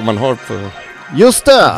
[0.00, 0.70] Man har på...
[1.16, 1.72] Just det!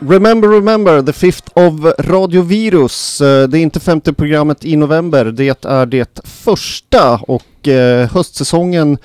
[0.00, 3.20] remember, remember, the fifth of radiovirus.
[3.20, 8.98] Eh, Det är inte femte programmet i november, det är det första och eh, höstsäsongen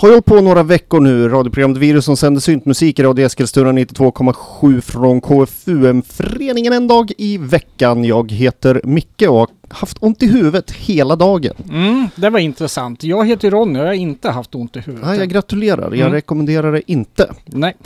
[0.00, 1.28] har hållit på några veckor nu.
[1.28, 8.04] Radioprogrammet Virus som sänder syntmusik i Radio Eskilstuna 92,7 från KFUM-föreningen en dag i veckan.
[8.04, 11.54] Jag heter Micke och har haft ont i huvudet hela dagen.
[11.70, 13.04] Mm, det var intressant.
[13.04, 15.08] Jag heter Ronny och jag har inte haft ont i huvudet.
[15.08, 16.12] Ja, jag gratulerar, jag Mm.
[16.12, 17.32] rekommenderar det inte.
[17.44, 17.76] Nej.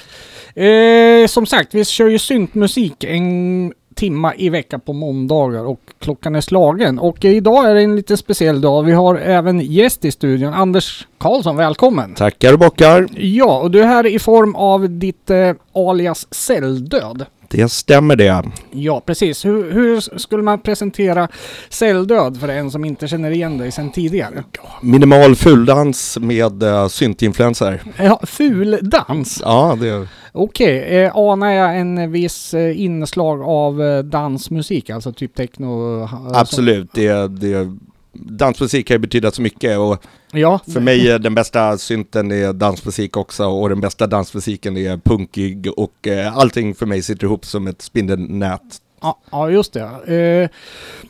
[0.54, 6.34] Eh, som sagt, vi kör ju syntmusik en timma i veckan på måndagar och klockan
[6.34, 6.98] är slagen.
[6.98, 8.82] Och idag är det en lite speciell dag.
[8.82, 10.54] Vi har även gäst i studion.
[10.54, 12.14] Anders Karlsson, välkommen!
[12.14, 13.08] Tackar och bockar.
[13.16, 17.26] Ja, och du är här i form av ditt eh, alias Celldöd.
[17.52, 18.42] Det stämmer det.
[18.70, 19.44] Ja, precis.
[19.44, 21.28] Hur, hur skulle man presentera
[21.68, 24.44] Celldöd för en som inte känner igen dig sedan tidigare?
[24.82, 27.82] Minimal fuldans med uh, syntinfluenser.
[27.96, 29.40] Ja, fuldans.
[29.44, 30.08] Ja, det...
[30.34, 36.02] Okej, eh, anar jag en viss eh, inslag av eh, dansmusik, alltså typ techno?
[36.34, 36.90] Absolut.
[36.92, 37.76] Det, det,
[38.12, 42.52] dansmusik kan ju betyda så mycket och ja, för mig är den bästa synten är
[42.52, 47.44] dansmusik också och den bästa dansmusiken är punkig och eh, allting för mig sitter ihop
[47.44, 48.80] som ett spindelnät.
[49.02, 49.80] Ja, ja, just det.
[49.82, 50.48] Eh,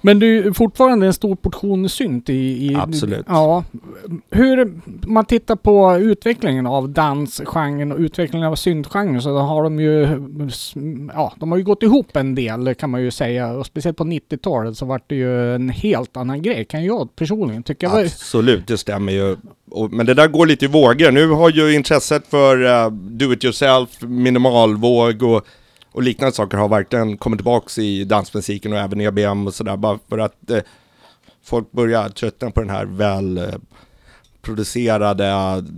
[0.01, 2.67] men du är fortfarande en stor portion synt i...
[2.67, 3.27] i Absolut.
[3.29, 3.65] Ja.
[4.31, 10.03] Hur man tittar på utvecklingen av dansgenren och utvecklingen av syntgenren så har de ju...
[11.15, 13.53] Ja, de har ju gått ihop en del kan man ju säga.
[13.53, 17.63] Och speciellt på 90-talet så vart det ju en helt annan grej kan jag personligen
[17.63, 17.91] tycka.
[17.91, 19.37] Absolut, det stämmer ju.
[19.91, 21.11] Men det där går lite i vågor.
[21.11, 25.47] Nu har ju intresset för uh, do it yourself, minimalvåg och,
[25.93, 29.77] och liknande saker har verkligen kommit tillbaks i dansmusiken och även EBM och sådär.
[29.77, 30.59] Bara för att eh,
[31.45, 33.45] folk börjar tröttna på den här väl eh,
[34.43, 35.33] producerade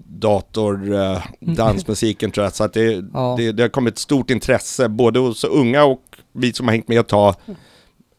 [0.07, 2.55] dator eh, dansmusiken tror jag.
[2.55, 3.35] Så att det, Ja.
[3.39, 6.03] det, det har kommit ett stort intresse både hos unga och
[6.33, 7.35] vi som har hängt med ett tag.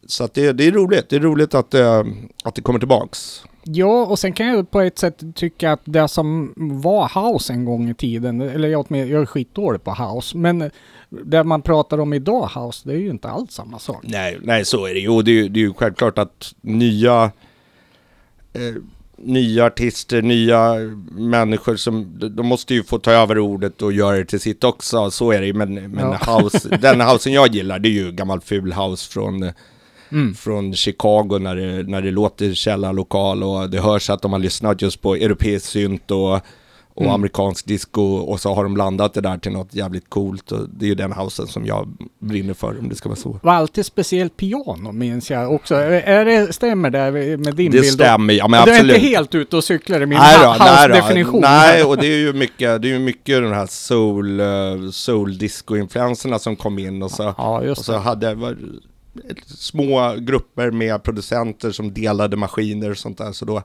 [0.06, 1.08] Så att det, det är roligt.
[1.08, 2.02] Det är roligt att, eh,
[2.44, 3.42] att det kommer tillbaks.
[3.68, 7.64] Ja, och sen kan jag på ett sätt tycka att det som var house en
[7.64, 10.70] gång i tiden, eller jag, jag är skitdålig på house, men
[11.08, 14.02] det man pratar om idag house, det är ju inte alls samma sak.
[14.02, 15.08] Nej, nej så är det ju.
[15.08, 17.30] Och det är, det är ju självklart att nya,
[18.52, 18.74] eh,
[19.16, 20.74] nya artister, nya
[21.10, 24.64] människor som, de, de måste ju få ta över ordet och göra det till sitt
[24.64, 25.10] också.
[25.10, 25.52] Så är det ju.
[25.52, 26.38] Men, men Ja.
[26.38, 29.52] house, den housen jag gillar, det är ju gammal ful house från, eh,
[30.12, 30.34] Mm.
[30.34, 34.82] från Chicago när det, när det låter källarlokal och det hörs att de har lyssnat
[34.82, 36.42] just på europeisk synt och, och
[37.02, 37.14] Mm.
[37.14, 40.84] amerikansk disco och så har de blandat det där till något jävligt coolt och det
[40.84, 43.40] är ju den housen som jag brinner för om det ska vara så.
[43.42, 45.74] var alltid speciellt piano minns jag också.
[45.74, 47.92] Är det, stämmer det med din Det bild?
[47.92, 48.96] stämmer, ja men du är absolut.
[48.96, 51.40] inte helt ute och cyklar i min då, nej house-definition.
[51.40, 55.38] Nej, och det är ju mycket, det är ju mycket den här soul, uh, soul
[55.38, 57.98] disco-influenserna som kom in och så, Ja, och så det.
[57.98, 58.38] hade ett,
[59.46, 63.32] små grupper med producenter som delade maskiner och sånt där.
[63.32, 63.62] Så då,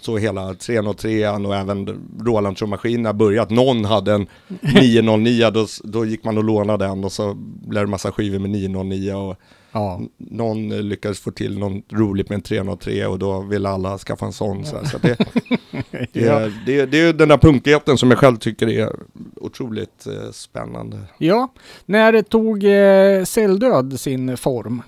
[0.00, 3.50] så hela 303 och även Roland-trummaskinerna börjat.
[3.50, 4.26] Någon hade en
[4.60, 7.34] 909, då, då gick man och lånade den och så
[7.68, 9.36] blev det massa skivor med 909 och
[9.72, 10.00] Ja.
[10.16, 14.32] någon lyckades få till någon roligt med en 303 och då ville alla skaffa en
[14.32, 14.64] sån.
[14.64, 14.84] Så, här.
[14.84, 15.16] så det,
[16.12, 18.92] det, det, det är den där punkigheten som jag själv tycker är
[19.40, 20.96] otroligt eh, spännande.
[21.18, 21.48] ja,
[21.86, 24.82] när tog eh, Celldöd sin form?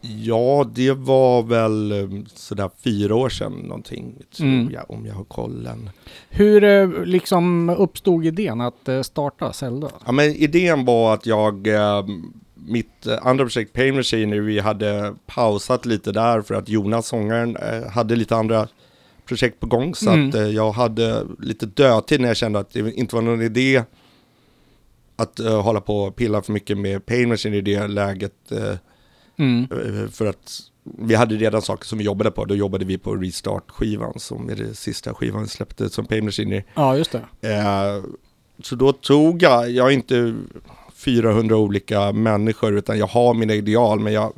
[0.00, 4.70] Ja, det var väl eh, sådär fyra år sedan någonting, tror Mm.
[4.72, 5.90] jag, om jag har kollen.
[6.28, 9.90] Hur eh, liksom uppstod idén att eh, starta Celldöd?
[10.06, 11.68] Ja, men idén var att jag,
[12.54, 17.56] mitt andra projekt Pain Machinery, vi hade pausat lite där för att Jonas, sångaren,
[17.92, 18.68] hade lite andra
[19.28, 19.94] projekt på gång.
[19.94, 20.28] Så Mm.
[20.28, 23.82] att eh, jag hade lite dödtid när jag kände att det inte var någon idé
[25.16, 28.52] att eh, hålla på och pilla för mycket med Pain Machine i det läget.
[28.52, 28.74] eh,
[29.40, 29.66] Mm.
[30.10, 30.60] för att
[30.98, 32.44] vi hade redan saker som vi jobbade på.
[32.44, 36.62] Då jobbade vi på Restart-skivan som är det sista skivan vi släppte som Pain Machine.
[36.74, 37.48] Ja, just det.
[37.54, 38.02] Eh,
[38.62, 40.34] så då tog jag, jag är inte
[40.94, 44.32] 400 olika människor utan jag har mina ideal men jag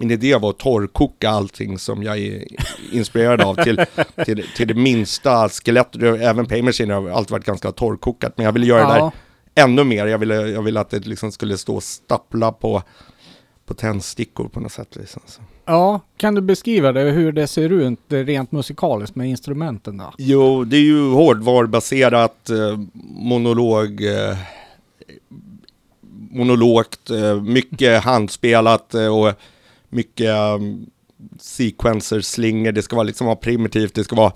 [0.00, 2.44] min idé var att torrkoka allting som jag är
[2.92, 3.80] inspirerad av till,
[4.24, 6.02] till, till det minsta skelettet.
[6.02, 9.12] Även Pay Machine har alltid varit ganska torrkokat men jag ville göra det Ja.
[9.54, 10.06] där ännu mer.
[10.06, 12.82] Jag ville, jag ville att det liksom skulle stå och stappla på,
[13.66, 14.96] på tändstickor på något sätt.
[14.96, 15.22] Liksom.
[15.64, 20.12] Ja, kan du beskriva det, hur det ser ut rent musikaliskt med instrumenten då?
[20.18, 22.78] Jo, det är ju hårdvarubaserat, eh,
[23.18, 24.36] monolog, eh,
[26.30, 29.32] monologt, eh, mycket handspelat eh, och
[29.90, 30.90] mycket um,
[31.40, 32.72] sequencer, slingor.
[32.72, 34.32] Det ska vara liksom vara primitivt, det ska vara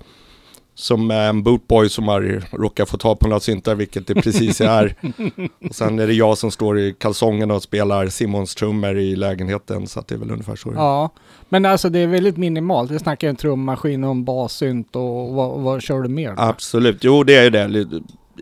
[0.77, 4.61] som är en bootboy som har råkat få ta på några syntar, vilket det precis
[4.61, 4.95] är.
[5.69, 9.87] och sen är det jag som står i kalsongerna och spelar Simons trummor i lägenheten,
[9.87, 10.73] så att det är väl ungefär så.
[10.75, 11.09] Ja,
[11.49, 12.91] men alltså det är väldigt minimalt.
[12.91, 16.33] Vi snackar en trummaskin och en bassynt och vad, vad kör du mer?
[16.37, 17.87] Absolut, jo det är det.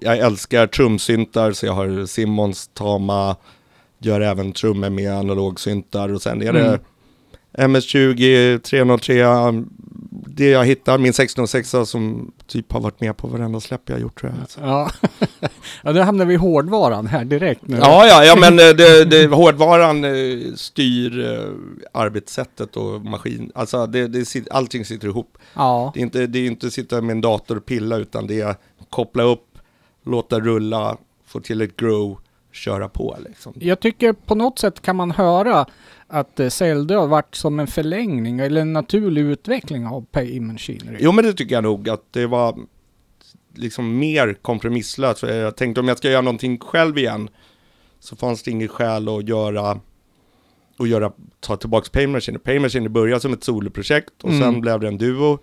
[0.01, 3.35] Jag älskar trumsyntar, så jag har Simons Tama,
[3.99, 6.79] gör även trummor med analogsyntar och sen är det
[7.57, 9.23] MS-20, 303,
[10.11, 14.19] det jag hittar, min 1606 som typ har varit med på varenda släpp jag gjort
[14.19, 14.69] tror jag.
[14.69, 14.89] Ja,
[15.83, 17.77] ja då hamnar vi i hårdvaran här direkt nu.
[17.77, 21.53] Ja, ja, ja men eh, det, det, hårdvaran eh, styr eh,
[21.91, 25.37] arbetssättet och maskin, alltså det, det, allting sitter ihop.
[25.53, 25.91] Ja.
[25.93, 28.55] Det är inte, det är inte sitta med en dator och pilla utan det är
[28.89, 29.57] koppla upp,
[30.05, 32.19] låta rulla, få till ett grow,
[32.51, 33.53] köra på liksom.
[33.55, 35.65] Jag tycker på något sätt kan man höra
[36.13, 40.97] att eh, Zelda har varit som en förlängning eller en naturlig utveckling av Pay Machinery.
[40.99, 42.59] Jo men det tycker jag nog att det var
[43.53, 45.19] liksom mer kompromisslöst.
[45.19, 47.29] För jag tänkte om jag ska göra någonting själv igen
[47.99, 49.79] så fanns det inget skäl att göra
[50.77, 52.39] och göra, ta tillbaka Pay Machine.
[52.39, 54.41] Pay Machine började som ett soloprojekt och mm.
[54.41, 55.39] sen blev det en duo.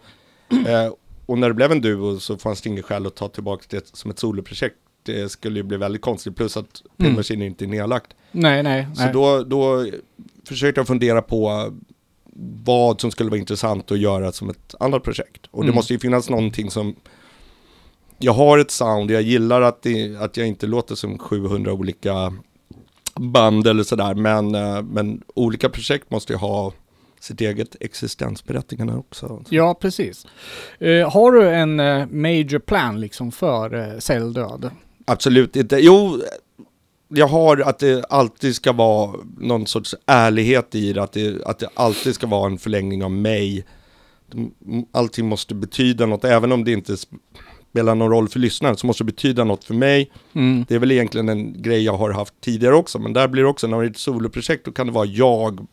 [0.50, 0.92] Eh,
[1.26, 3.96] och när det blev en duo så fanns det inget skäl att ta tillbaka det
[3.96, 4.76] som ett soloprojekt.
[5.02, 7.16] Det skulle ju bli väldigt konstigt, plus att Pay mm.
[7.16, 8.14] Machine inte är nedlagt.
[8.32, 8.86] Nej, nej.
[8.94, 9.12] Så nej.
[9.12, 9.86] Då, då
[10.54, 11.72] försökte jag fundera på
[12.64, 15.46] vad som skulle vara intressant att göra som ett annat projekt.
[15.50, 15.66] Och mm.
[15.66, 16.96] det måste ju finnas någonting som
[18.18, 22.32] jag har ett sound, jag gillar att, det, att jag inte låter som 700 olika
[23.14, 26.72] band eller sådär, men, eh, men olika projekt måste ju ha
[27.20, 29.44] sitt eget existensberättigande också.
[29.48, 30.26] Ja, precis.
[30.82, 34.70] Uh, har du en uh, major plan liksom för uh, celldöd?
[35.04, 35.76] Absolut inte.
[35.76, 36.20] Jo,
[37.10, 41.58] jag har att det alltid ska vara någon sorts ärlighet i det, att det, att
[41.58, 43.64] det alltid ska vara en förlängning av mig.
[44.92, 46.96] Allting måste betyda något, även om det inte
[47.70, 50.10] spelar någon roll för lyssnaren, så måste det betyda något för mig.
[50.32, 50.64] Mm.
[50.68, 53.48] Det är väl egentligen en grej jag har haft tidigare också, men där blir det
[53.48, 55.66] också, när det är ett soloprojekt, då kan det vara jag,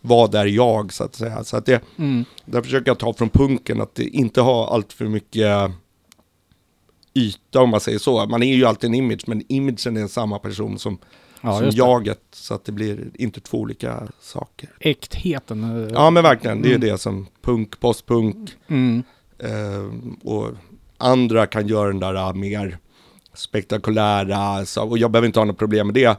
[0.00, 1.44] vad är jag, så att säga.
[1.44, 2.24] Så att det, mm.
[2.44, 5.72] där försöker jag ta från punken, att det inte har allt för mycket
[7.14, 8.26] yta om man säger så.
[8.26, 10.98] Man är ju alltid en image, men imagen är samma person som,
[11.40, 12.20] ja, som jaget.
[12.32, 14.68] Så att det blir inte två olika saker.
[14.80, 15.84] Äktheten.
[15.84, 16.88] Eh, ja men verkligen, det är mm.
[16.88, 18.50] det som punk, postpunk.
[18.68, 19.02] Mm.
[19.38, 20.48] Eh, och
[20.98, 22.78] andra kan göra den där uh, mer
[23.34, 26.18] spektakulära, så, och jag behöver inte ha något problem med det.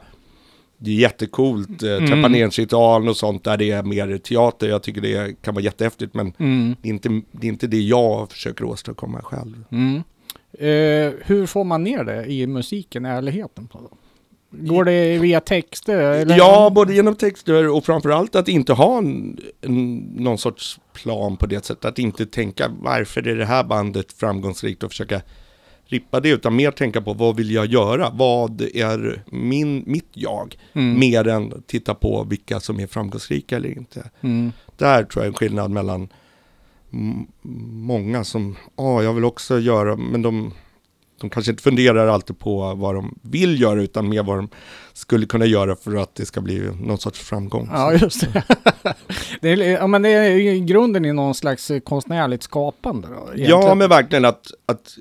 [0.78, 2.06] Det är jättecoolt, eh, mm.
[2.06, 4.68] Trepaneringsritualen och sånt där det är mer teater.
[4.68, 6.76] Jag tycker det kan vara jättehäftigt men mm.
[6.82, 9.64] det, är inte, det är inte det jag försöker åstadkomma själv.
[9.70, 10.02] Mm.
[10.58, 13.96] Eh, hur får man ner det i musiken, ärligheten på det?
[14.58, 15.98] Går det via texter?
[15.98, 16.36] Eller?
[16.36, 21.46] Ja, både genom texter och framförallt att inte ha en, en, någon sorts plan på
[21.46, 21.84] det sättet.
[21.84, 25.20] Att inte tänka varför är det här bandet framgångsrikt och försöka
[25.86, 28.10] rippa det, utan mer tänka på vad vill jag göra?
[28.14, 30.56] Vad är min, mitt jag?
[30.72, 30.98] Mm.
[30.98, 34.10] Mer än titta på vilka som är framgångsrika eller inte.
[34.20, 34.52] Mm.
[34.76, 36.08] Där tror jag är en skillnad mellan
[37.72, 40.52] många som, ja, jag vill också göra, men de,
[41.20, 44.48] de kanske inte funderar alltid på vad de vill göra, utan mer vad de
[44.92, 47.68] skulle kunna göra för att det ska bli någon sorts framgång.
[47.72, 48.44] Ja, just det.
[49.40, 53.14] det, är, ja, men det är grunden i någon slags konstnärligt skapande då?
[53.14, 53.50] Egentligen.
[53.50, 54.96] Ja, men verkligen att, att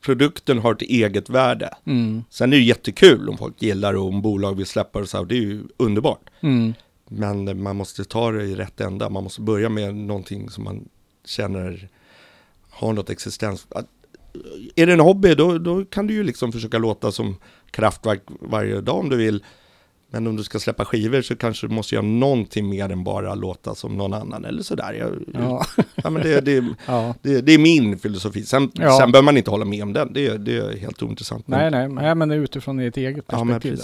[0.00, 1.70] produkten har ett eget värde.
[1.84, 2.24] Mm.
[2.30, 5.24] Sen är det jättekul om folk gillar och om bolag vill släppa det så här,
[5.24, 6.30] det är ju underbart.
[6.40, 6.74] Mm.
[7.08, 10.88] Men man måste ta det i rätt ända, man måste börja med någonting som man
[11.28, 11.88] känner
[12.70, 13.66] har något existens.
[14.76, 17.36] Är det en hobby då, då kan du ju liksom försöka låta som
[17.70, 19.44] kraftverk varje dag om du vill.
[20.10, 23.34] Men om du ska släppa skivor så kanske du måste göra någonting mer än bara
[23.34, 24.92] låta som någon annan eller sådär.
[24.92, 25.64] Jag, ja.
[25.94, 27.14] ja, men det, det, ja.
[27.22, 28.42] det, det, är min filosofi.
[28.42, 28.98] Sen, ja.
[28.98, 30.12] sen behöver man inte hålla med om den.
[30.12, 31.48] Det, det är helt ointressant.
[31.48, 33.80] Nej, nej, nej, men det är utifrån ditt eget perspektiv.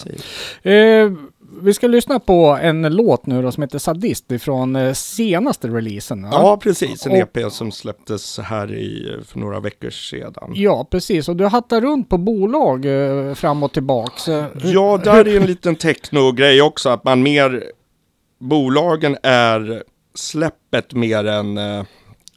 [0.62, 1.12] Ja, eh,
[1.62, 6.22] vi ska lyssna på en låt nu då som heter Sadist ifrån eh, senaste releasen.
[6.22, 7.06] Ja, ja precis.
[7.06, 10.52] En och, EP som släpptes här i, för några veckor sedan.
[10.54, 11.28] Ja, precis.
[11.28, 14.28] Och du hattar runt på bolag eh, fram och tillbaks.
[14.62, 16.88] Ja, där är en liten techno-grej också.
[16.88, 17.64] Att man mer...
[18.38, 19.82] Bolagen är
[20.14, 21.84] släppet mer än eh,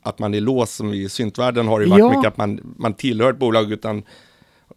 [0.02, 2.10] att man är låst som i syntvärlden har det varit ja.
[2.10, 4.04] mycket att man, man tillhör ett bolag utan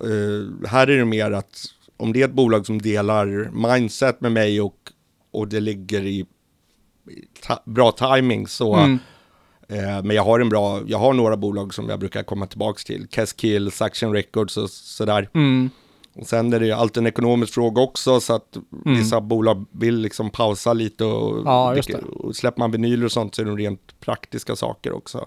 [0.05, 1.65] uh, här är det mer att
[2.01, 4.77] om det är ett bolag som delar mindset med mig och,
[5.31, 6.27] och det ligger i
[7.47, 8.99] ta, bra timing så mm.
[9.69, 12.81] eh, men jag har en bra, jag har några bolag som jag brukar komma tillbaka
[12.87, 13.07] till.
[13.11, 15.29] Keskill, Saction Records och sådär.
[15.35, 15.71] Mm.
[16.15, 18.99] Och sen är det alltid en ekonomisk fråga också så att mm.
[18.99, 21.77] vissa bolag vill liksom pausa lite och, ja,
[22.13, 25.27] och släpper man vinyler och sånt så är det rent praktiska saker också.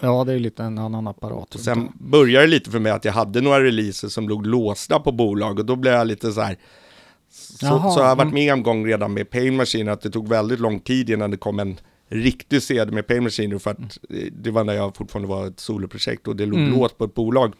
[0.00, 1.54] Ja, det är lite en annan apparat.
[1.54, 5.00] Och sen började det lite för mig att jag hade några releaser som låg låsta
[5.00, 6.56] på bolag och då blev jag lite så här.
[7.30, 8.34] Så, Jaha, så har jag varit mm.
[8.34, 11.36] med en gång redan med Pain Machine att det tog väldigt lång tid innan det
[11.36, 11.76] kom en
[12.08, 13.78] riktig CD med Pain Machine för att
[14.10, 16.78] eh, det var när jag fortfarande var ett soloprojekt och det låg Mm.
[16.78, 17.52] låst på ett bolag.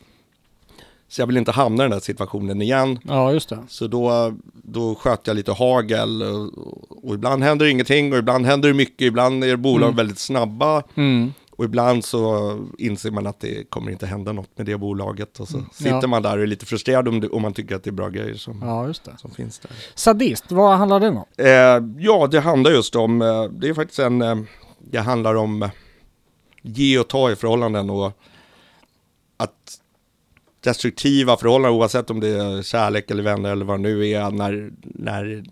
[1.08, 2.98] Så jag vill inte hamna i den här situationen igen.
[3.02, 3.58] Ja, just det.
[3.68, 8.68] Så då, då sköt jag lite hagel och, och ibland händer ingenting och ibland händer
[8.68, 9.02] det mycket.
[9.02, 9.96] Ibland är bolag Mm.
[9.96, 11.32] väldigt snabba Mm.
[11.56, 15.40] Och ibland så inser man att det kommer inte hända något med det bolaget.
[15.40, 16.00] Och så sitter Mm.
[16.02, 16.06] Ja.
[16.08, 18.08] man där och är lite frustrerad om, det, om man tycker att det är bra
[18.08, 19.70] grejer som, Ja, som finns där.
[19.94, 21.24] Sadist, vad handlar det om?
[21.36, 24.36] Eh, ja, det handlar just om, eh, det är faktiskt en, eh,
[24.78, 25.70] det handlar om eh,
[26.62, 28.12] ge och ta i förhållanden och
[29.36, 29.80] att
[30.60, 34.70] destruktiva förhållanden, oavsett om det är kärlek eller vänner eller vad det nu är, när,
[34.82, 35.44] när,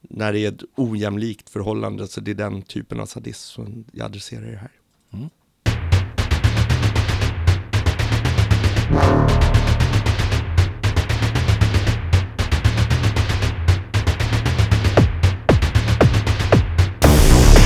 [0.00, 4.04] när det är ett ojämlikt förhållande, så det är den typen av sadism som jag
[4.04, 4.70] adresserar i det här.
[5.14, 5.30] Mm.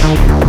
[0.09, 0.48] Thank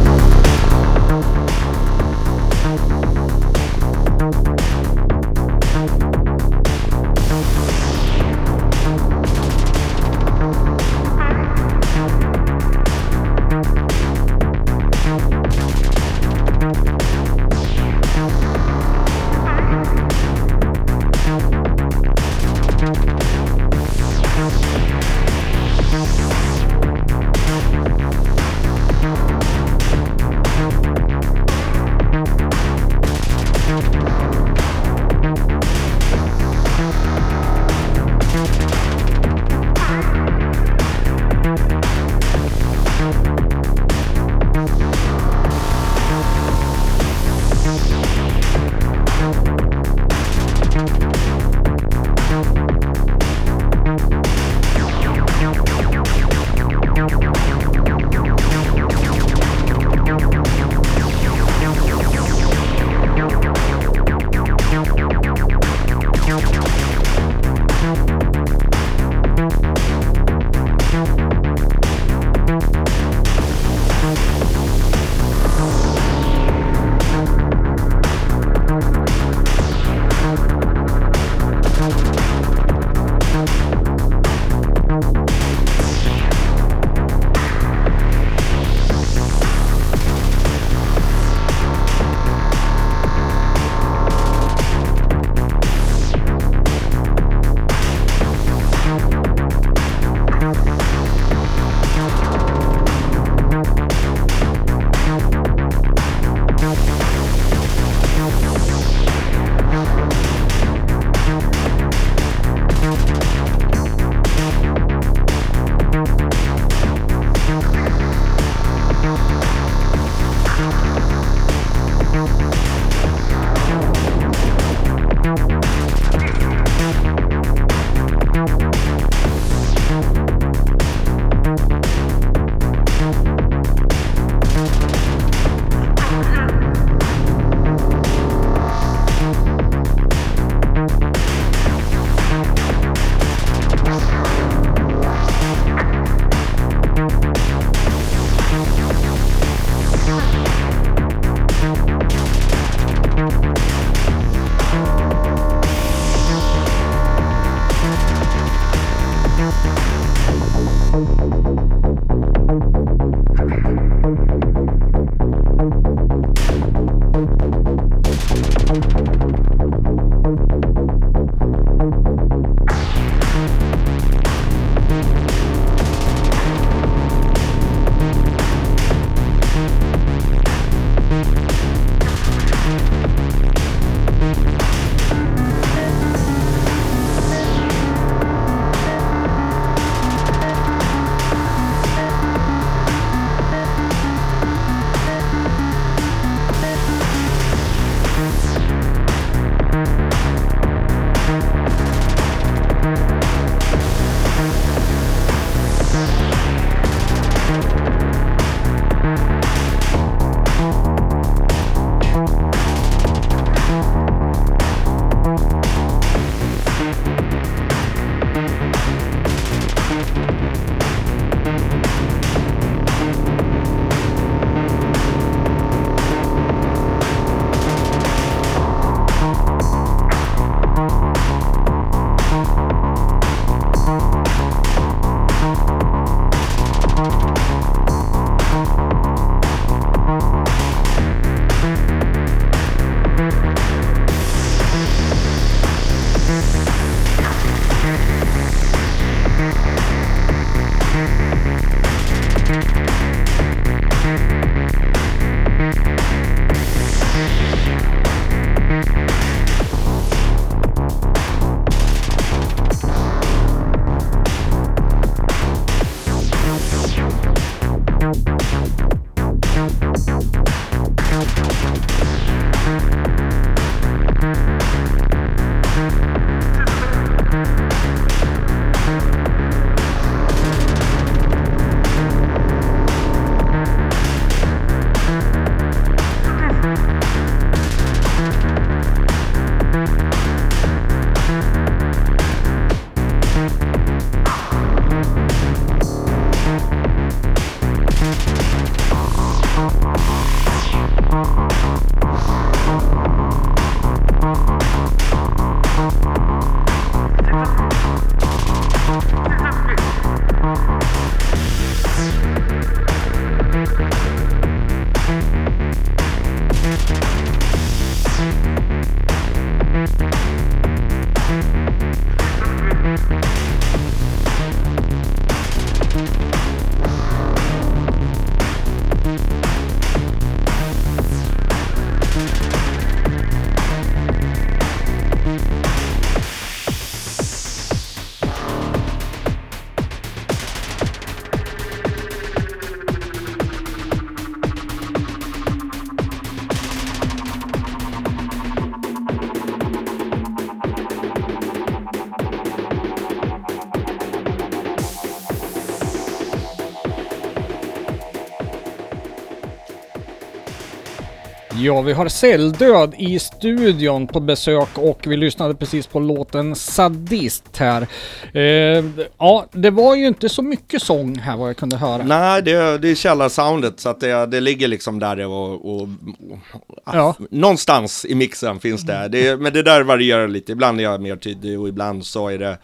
[361.69, 367.57] Ja, vi har Celldöd i studion på besök och vi lyssnade precis på låten Sadist
[367.57, 367.87] här.
[368.33, 368.85] Eh,
[369.17, 372.03] ja, det var ju inte så mycket sång här vad jag kunde höra.
[372.03, 376.39] Nej, det, det är källarsoundet så att det, det ligger liksom där och, och, och
[376.85, 377.15] Ja.
[377.31, 379.07] någonstans i mixen finns det.
[379.07, 379.37] det.
[379.41, 380.51] Men det där varierar lite.
[380.51, 382.57] Ibland är jag mer tydlig och ibland så är det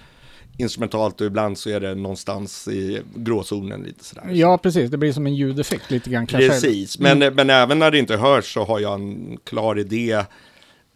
[0.58, 4.30] instrumentalt och ibland så är det någonstans i gråzonen lite sådär.
[4.32, 4.92] Ja, precis.
[4.92, 6.50] Det blir som en ljudeffekt lite grann kanske.
[6.50, 10.24] Precis, men, men även när det inte hörs så har jag en klar idé.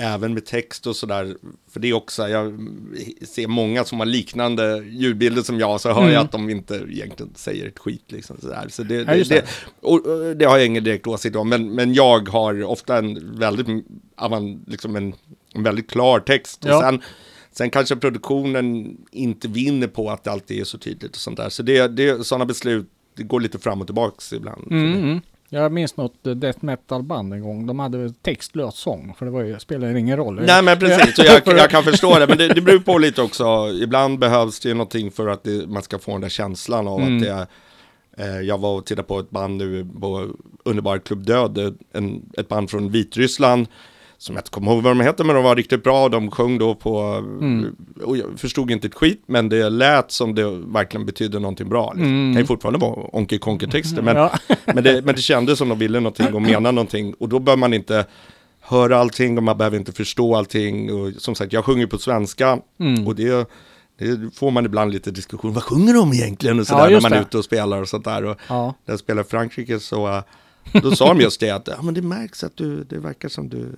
[0.01, 1.35] Även med text och sådär.
[1.71, 2.59] För det är också, jag
[3.27, 6.13] ser många som har liknande ljudbilder som jag, så hör Mm.
[6.13, 8.03] jag att de inte egentligen säger ett skit.
[8.07, 8.65] Liksom, sådär.
[8.69, 9.45] Så det, Ja, det,
[9.81, 13.37] och, och det har jag ingen direkt åsikt om, men, men jag har ofta en
[13.39, 13.67] väldigt,
[14.67, 15.13] liksom en,
[15.53, 16.63] en väldigt klar text.
[16.65, 16.81] Och Ja.
[16.81, 17.01] sen,
[17.59, 21.49] sen kanske produktionen inte vinner på att det alltid är så tydligt och sånt där.
[21.49, 24.71] Så det, det, sådana beslut, det går lite fram och tillbaks ibland.
[24.71, 25.21] Mm, mm.
[25.49, 27.67] Jag minns något death metal-band en gång.
[27.67, 30.41] De hade textlös sång, för det var ju, spelade ingen roll.
[30.45, 32.27] Nej men precis, och jag, jag kan förstå det.
[32.27, 33.71] Men det, det beror på lite också.
[33.83, 36.99] Ibland behövs det ju någonting för att det, man ska få den där känslan av
[36.99, 37.17] Mm.
[37.17, 37.47] att det är...
[38.17, 40.29] Eh, jag var och tittade på ett band nu på
[40.65, 43.67] Underbar Klubb Död, en, ett band från Vitryssland.
[44.21, 46.09] Som jag inte kommer ihåg vad de heter, men de var riktigt bra.
[46.09, 46.99] De sjöng då på...
[47.01, 47.75] Mm.
[48.03, 51.93] Och jag förstod inte ett skit, men det lät som det verkligen betydde någonting bra.
[51.93, 52.09] Liksom.
[52.11, 52.27] Mm.
[52.29, 54.31] Det kan ju fortfarande vara Onky Konky-texter, men Ja.
[54.65, 57.13] men, det, men det kändes som de ville någonting och menade någonting.
[57.13, 58.05] Och då bör man inte
[58.61, 60.93] höra allting och man behöver inte förstå allting.
[60.93, 63.07] Och som sagt, jag sjunger på svenska Mm.
[63.07, 63.49] och det,
[63.99, 65.53] det får man ibland lite diskussion.
[65.53, 66.59] Vad sjunger de egentligen?
[66.59, 68.25] Och Ja, sådär när just man är ute och spelar och sånt där.
[68.25, 68.65] Och Ja.
[68.85, 70.23] när jag spelade i Frankrike så äh,
[70.83, 73.49] då sa de just det att ja, men det märks att du, det verkar som
[73.49, 73.75] du,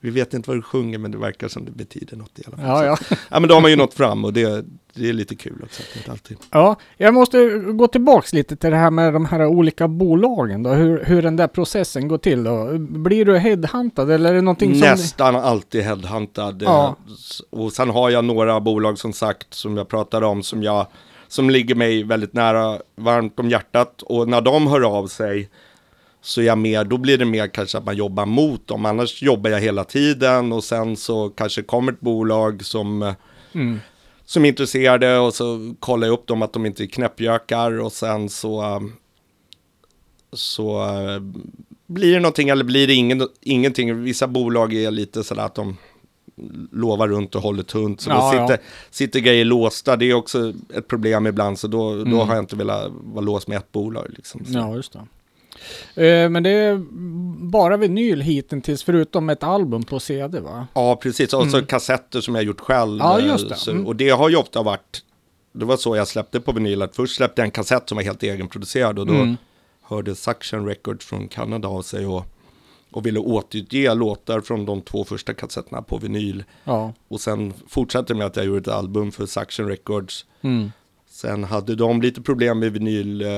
[0.00, 2.56] vi vet inte vad du sjunger men det verkar som det betyder något i alla
[2.56, 2.86] fall.
[2.86, 3.16] Ja, Så, ja.
[3.30, 5.82] ja men då har man ju nått fram och det, det är lite kul också.
[5.96, 6.36] inte alltid.
[6.50, 10.70] ja, jag måste gå tillbaks lite till det här med de här olika bolagen då.
[10.70, 12.78] Hur, hur den där processen går till då.
[12.78, 14.80] Blir du headhuntad eller är det någonting som...
[14.80, 16.62] Nästan alltid headhuntad.
[16.62, 16.96] Ja.
[17.06, 20.86] Eh, Och sen har jag några bolag som sagt, som jag pratade om, som, jag,
[21.28, 24.02] som ligger mig väldigt nära, varmt om hjärtat.
[24.02, 25.48] Och när de hör av sig
[26.20, 28.86] så jag mer, då blir det mer kanske att man jobbar mot dem.
[28.86, 33.14] Annars jobbar jag hela tiden och sen så kanske kommer ett bolag som,
[33.52, 33.78] Mm.
[34.24, 37.92] som är intresserade och så kollar jag upp dem att de inte är knäppjökar och
[37.92, 38.82] sen så,
[40.32, 40.86] så
[41.86, 44.02] blir det någonting eller blir det ingen, ingenting.
[44.02, 45.76] Vissa bolag är lite sådär att de
[46.72, 48.00] lovar runt och håller tunt.
[48.00, 48.48] Så Ja, då ja.
[48.48, 49.96] sitter, sitter grejer låsta.
[49.96, 51.58] Det är också ett problem ibland.
[51.58, 52.18] Så då, då Mm.
[52.18, 54.06] har jag inte velat vara låst med ett bolag.
[54.08, 54.44] Liksom.
[54.44, 54.52] Så.
[54.58, 55.00] Ja, just det.
[55.94, 56.76] Eh, Men det är
[57.50, 60.66] bara vinyl hittills förutom ett album på CD va?
[60.74, 61.32] Ja, precis.
[61.32, 61.66] Och så Mm.
[61.66, 62.98] kassetter som jag gjort själv.
[62.98, 63.54] Ja, just det.
[63.56, 63.86] Så, Mm.
[63.86, 65.02] och det har ju ofta varit,
[65.52, 66.82] det var så jag släppte på vinyl.
[66.82, 68.98] Att först släppte jag en kassett som var helt egenproducerad.
[68.98, 69.36] Och då Mm.
[69.82, 72.24] hörde Suction Records från Kanada av sig och,
[72.92, 76.44] och ville återge låtar från de två första kassetterna på vinyl.
[76.64, 76.92] Ja.
[77.08, 80.24] Och sen fortsatte med att jag gjorde ett album för Suction Records.
[80.42, 80.72] Mm.
[81.20, 83.28] Sen hade de lite problem med vinyl, eh,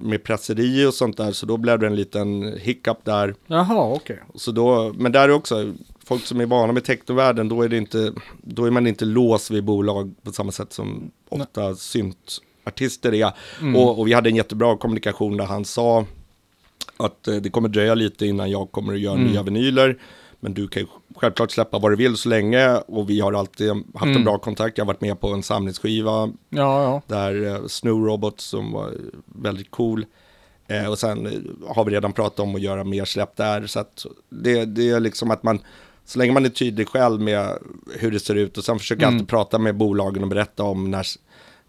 [0.00, 1.32] med presseri och sånt där.
[1.32, 3.34] Så då blev det en liten hiccup där.
[3.46, 4.22] Jaha, okej.
[4.34, 7.76] Så då, men där är också, folk som är vana med technovärlden, då är, det
[7.76, 8.12] inte,
[8.42, 13.32] då är man inte låst vid bolag på samma sätt som ofta syntartister är.
[13.60, 13.76] Mm.
[13.76, 16.06] Och, och vi hade en jättebra kommunikation där han sa
[16.96, 19.26] att eh, det kommer dröja lite innan jag kommer att göra Mm.
[19.26, 19.98] nya vinyler.
[20.40, 23.70] Men du kan ju självklart släppa vad du vill så länge och vi har alltid
[23.70, 24.16] haft Mm.
[24.16, 24.78] en bra kontakt.
[24.78, 26.10] Jag har varit med på en samlingsskiva
[26.48, 27.02] Ja, ja.
[27.06, 28.92] där eh, Snow Robot som var
[29.24, 30.06] väldigt cool.
[30.66, 31.32] Eh, och sen eh,
[31.74, 33.66] har vi redan pratat om att göra mer släpp där.
[33.66, 35.58] Så att det, det är liksom att man,
[36.04, 37.58] så länge man är tydlig själv med
[37.98, 39.14] hur det ser ut och sen försöker Mm.
[39.14, 41.06] alltid prata med bolagen och berätta om när,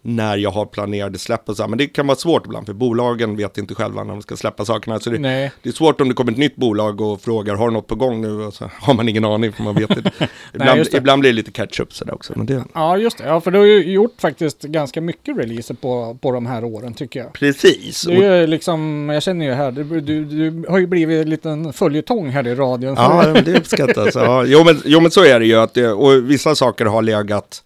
[0.02, 1.62] när jag har planerade släpp och så.
[1.62, 1.68] här.
[1.68, 4.64] Men det kan vara svårt ibland för bolagen vet inte själva när de ska släppa
[4.64, 5.00] sakerna.
[5.00, 5.52] Så det, Nej.
[5.62, 7.94] det är svårt om det kommer ett nytt bolag och frågar har du något på
[7.94, 8.32] gång nu?
[8.32, 10.12] Och så har man ingen aning för man vet inte.
[10.54, 10.96] ibland, det.
[10.96, 12.32] ibland blir det lite catch-up sådär också.
[12.36, 13.24] Men det, Ja, just det.
[13.24, 16.94] Ja, för du har ju gjort faktiskt ganska mycket releaser på, på de här åren
[16.94, 17.32] tycker jag.
[17.32, 18.02] precis.
[18.02, 21.72] Det är liksom, jag känner ju här, du, du, du har ju blivit en liten
[21.72, 22.94] följetong här i radion.
[22.96, 24.14] Ja, det uppskattas.
[24.14, 24.44] Ja.
[24.46, 25.54] Jo, men, jo, men så är det ju.
[25.56, 27.62] Att det, och vissa saker har legat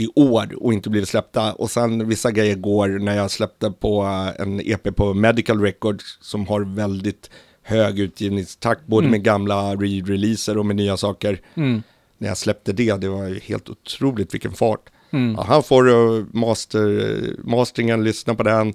[0.00, 1.52] i år och inte blivit släppta.
[1.52, 6.18] Och sen vissa grejer går när jag släppte på eh, en EP på Medical Records
[6.20, 7.30] som har väldigt
[7.62, 9.10] hög utgivningstakt, både Mm.
[9.10, 11.40] med gamla re-releaser och med nya saker.
[11.54, 11.82] Mm.
[12.18, 14.90] När jag släppte det, det var helt otroligt vilken fart.
[15.12, 15.34] Mm.
[15.34, 18.74] Ja, han får uh, master, uh, masteringen, lyssna på den.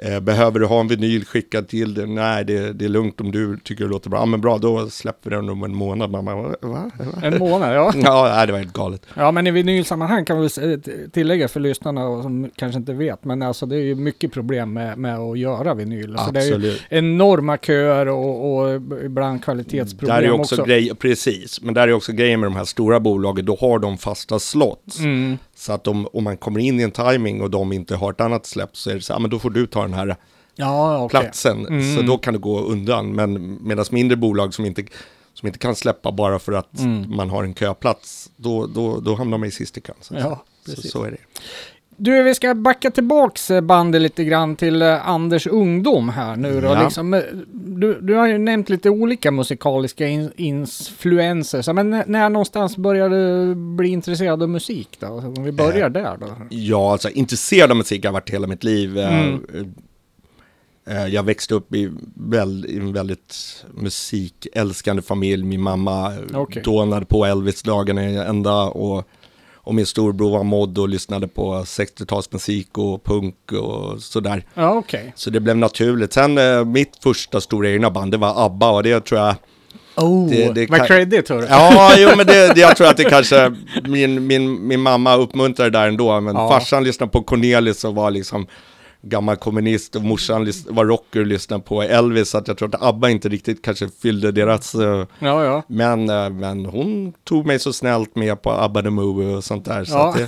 [0.00, 2.06] Eh, behöver du ha en vinyl skickad till dig?
[2.06, 4.18] Nej, det, det är lugnt om du tycker det låter bra.
[4.20, 6.10] Ja, men bra, då släpper vi den om en månad.
[6.10, 6.54] Man bara, va?
[6.60, 6.90] va?
[7.22, 7.92] En månad, ja.
[8.04, 9.02] Ja, det var helt galet.
[9.14, 10.58] Ja, men i vinylsammanhang kan vi s-
[11.12, 14.98] tillägga för lyssnarna som kanske inte vet, men alltså det är ju mycket problem med,
[14.98, 16.16] med att göra vinyl.
[16.16, 16.82] Alltså, det är ju Absolut.
[16.88, 20.64] enorma köer och, och ibland kvalitetsproblem Där är också, också.
[20.64, 23.98] grej, precis, men där är också grejen med de här stora bolagen, då har de
[23.98, 25.00] fasta slots.
[25.00, 25.38] Mm.
[25.58, 28.20] Så att om, om man kommer in i en timing och de inte har ett
[28.20, 30.16] annat släpp så är det så här, men då får du ta den här
[30.56, 31.20] Ja, okej.
[31.20, 31.66] platsen.
[31.66, 31.96] Mm.
[31.96, 33.12] Så då kan du gå undan.
[33.14, 34.82] Men medan mindre bolag som inte,
[35.34, 37.16] som inte kan släppa bara för att Mm.
[37.16, 39.96] man har en köplats, då, då, då hamnar man i sista kön.
[40.00, 41.16] Så, Ja, så, så är det.
[42.00, 46.60] Du, vi ska backa tillbaks eh, bandet lite grann till eh, Anders ungdom här nu
[46.60, 46.66] då.
[46.68, 46.82] Ja.
[46.82, 47.20] Liksom, eh,
[47.80, 53.46] du, du har ju nämnt lite olika musikaliska in, influenser, men när, när någonstans började
[53.46, 55.06] du bli intresserad av musik då?
[55.06, 56.26] Om vi börjar Eh, där då.
[56.50, 58.98] Ja, alltså intresserad av musik har jag varit hela mitt liv.
[58.98, 59.44] Eh, Mm.
[60.86, 65.44] eh, Jag växte upp i, väl, i en väldigt musikälskande familj.
[65.44, 66.62] Min mamma Okej.
[66.62, 69.04] dånade på Elvis-dagarna ända och,
[69.68, 74.44] och min storbror var mod och lyssnade på 60-talsmusik och punk och sådär.
[74.54, 75.12] Ja, okej.
[75.16, 76.12] Så det blev naturligt.
[76.12, 79.34] Sen eh, mitt första stora egna band, det var ABBA och det tror jag...
[79.96, 81.46] Oh, Det- det vad credit hörru.
[81.50, 83.52] Ja, jo men det, det, jag tror att det kanske,
[83.88, 86.48] min, min, min mamma uppmuntrade det där ändå, men Ja.
[86.48, 88.46] farsan lyssnade på Cornelis och var liksom
[89.02, 92.82] gammal kommunist och morsan var rocker och lyssnade på Elvis, så att jag tror att
[92.82, 94.74] ABBA inte riktigt kanske fyllde deras...
[94.74, 95.62] eh, Ja, ja.
[95.68, 99.64] men, eh, men hon tog mig så snällt med på ABBA the Movie och sånt
[99.64, 99.84] där.
[99.84, 100.14] Så Ja.
[100.16, 100.22] det,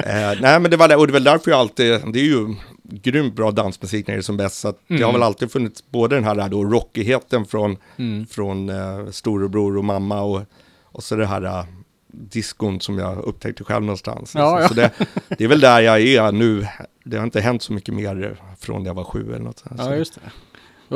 [0.00, 2.24] eh, nej men det var det, och det är väl därför jag alltid, det är
[2.24, 2.54] ju
[2.90, 4.56] grymt bra dansmusik när det är som bäst.
[4.60, 5.12] Så att det har Mm.
[5.12, 8.26] väl alltid funnits både den här då rockigheten från, Mm.
[8.26, 10.40] från eh, storebror och mamma och,
[10.84, 11.64] och så det här eh,
[12.08, 14.34] diskon som jag upptäckte själv någonstans.
[14.34, 14.68] Ja, så ja.
[14.68, 14.90] så det,
[15.38, 16.66] det är väl där jag är nu.
[17.04, 19.58] Det har inte hänt så mycket mer från när jag var sju eller något.
[19.58, 19.74] sånt.
[19.78, 20.20] Ja, just det.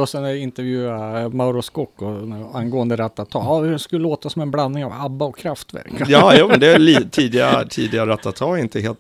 [0.01, 2.07] Och sen intervjuade Mauro Scocco
[2.55, 3.39] angående Ratata.
[3.39, 5.93] Ja, det skulle låta som en blandning av ABBA och Kraftwerk.
[6.09, 8.99] Ja, jo, men det är tidiga, tidiga Ratata, inte, helt,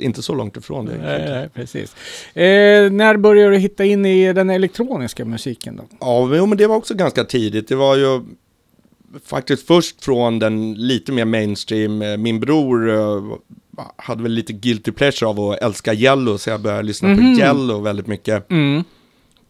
[0.00, 0.96] inte så långt ifrån det.
[1.02, 1.94] Nej, nej, precis.
[2.36, 5.82] Eh, när började du hitta in i den elektroniska musiken då?
[6.00, 7.68] Ja, men det var också ganska tidigt.
[7.68, 8.20] Det var ju
[9.24, 12.02] faktiskt först från den lite mer mainstream.
[12.02, 13.22] Eh, Min bror eh,
[13.96, 17.16] hade väl lite guilty pleasure av att älska Yellow, så jag började lyssna Mhm.
[17.34, 18.50] på Yellow väldigt mycket.
[18.50, 18.84] Mm.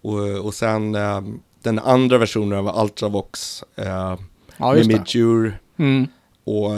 [0.02, 1.20] Och, och sen eh,
[1.62, 4.16] den andra versionen av Ultravox eh,
[4.56, 4.74] Ja.
[4.74, 5.52] Midjure.
[5.76, 6.06] Mm.
[6.44, 6.70] Och,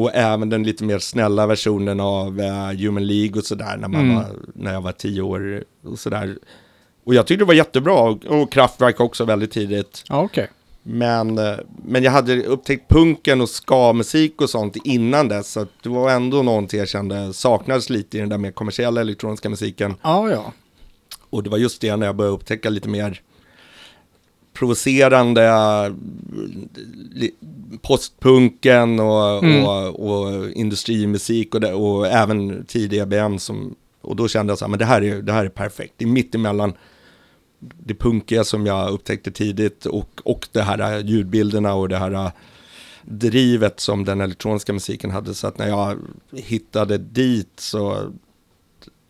[0.00, 4.00] och även den lite mer snälla versionen av eh, Human League och sådär när, man
[4.00, 4.14] Mm.
[4.16, 6.38] var, när jag var tio år och sådär.
[7.04, 10.04] Och jag tyckte det var jättebra och, och Kraftwerk också väldigt tidigt.
[10.08, 10.48] Ja, okej.
[10.86, 15.52] Men, eh, men jag hade upptäckt punken och ska-musik och sånt innan dess.
[15.52, 19.48] Så det var ändå någonting jag kände saknades lite i den där mer kommersiella elektroniska
[19.48, 19.94] musiken.
[20.02, 20.52] Ja, ja.
[21.30, 23.20] Och det var just det när jag började upptäcka lite mer
[24.52, 25.92] provocerande eh,
[27.82, 29.64] postpunken och, Mm.
[29.64, 34.64] och, och industrimusik och, det, och även tidig EBM som och då kände jag så
[34.64, 35.94] här, men det här är, det här är perfekt.
[35.96, 36.72] Det är mitt emellan
[37.78, 42.30] det punkiga som jag upptäckte tidigt och, och det här ljudbilderna och det här äh,
[43.02, 45.34] drivet som den elektroniska musiken hade.
[45.34, 45.98] Så att när jag
[46.32, 48.12] hittade dit så,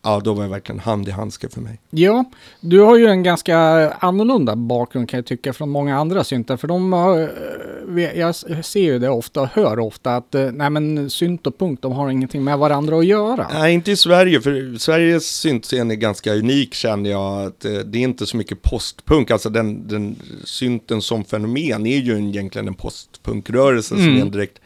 [0.05, 1.79] ja då var det verkligen hand i handske för mig.
[1.89, 2.25] Ja,
[2.59, 3.57] du har ju en ganska
[3.99, 6.57] annorlunda bakgrund kan jag tycka från många andra syntar.
[6.57, 7.21] För de har,
[7.97, 11.57] eh, jag ser ju det ofta och hör ofta att eh, nej men synt och
[11.57, 13.47] punk de har ingenting med varandra att göra.
[13.53, 17.45] Nej, inte i Sverige, för Sveriges syntscen är ganska unik känner jag.
[17.45, 21.97] Att, eh, det är inte så mycket postpunk, alltså den, den synten som fenomen är
[21.97, 24.17] ju egentligen en postpunkrörelse som Mm.
[24.17, 24.59] är en direkt,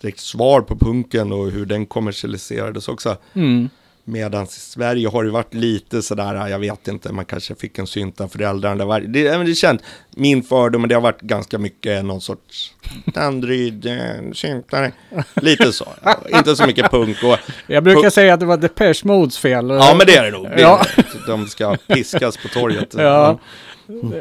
[0.00, 3.16] direkt svar på punken och hur den kommersialiserades också.
[3.32, 3.68] Mm.
[4.08, 7.86] Medan i Sverige har det varit lite sådär, jag vet inte, man kanske fick en
[7.86, 8.76] synt av föräldrarna.
[8.76, 9.82] Det, var, det, det känt,
[10.16, 12.74] min fördom, men det har varit ganska mycket någon sorts
[13.14, 14.92] Android, eh, syntare,
[15.34, 15.88] lite så.
[16.28, 19.68] inte så mycket punk och Jag brukar Pu- säga att det var Depeche Modes fel.
[19.68, 20.48] Ja men det är det nog.
[20.56, 20.82] Ja.
[21.26, 22.94] De ska piskas på torget.
[22.98, 23.38] Ja.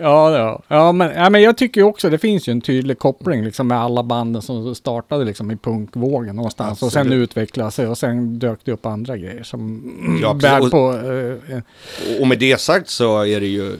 [0.02, 0.62] Ja, ja.
[0.68, 3.68] ja, men, ja, men jag tycker ju också det finns ju en tydlig koppling liksom
[3.68, 7.30] med alla banden som startade liksom i punkvågen någonstans och sen Absolut.
[7.30, 10.72] utvecklade sig och sen dök det upp andra grejer som Ja, bär precis.
[10.72, 10.94] på...
[10.94, 11.58] eh,
[12.16, 13.78] Och- Och med det sagt så är det ju,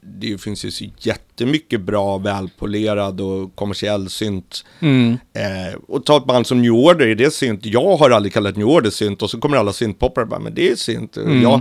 [0.00, 4.64] det finns ju så jättemycket bra, välpolerad och kommersiell synt.
[4.80, 7.66] mm, Eh, och ta ett band som New Order, är det synt?
[7.66, 10.70] Jag har aldrig kallat New Order synt och så kommer alla syntpoppare bara, men det
[10.70, 11.16] är synt.
[11.16, 11.42] Och Mm.
[11.42, 11.60] Jag,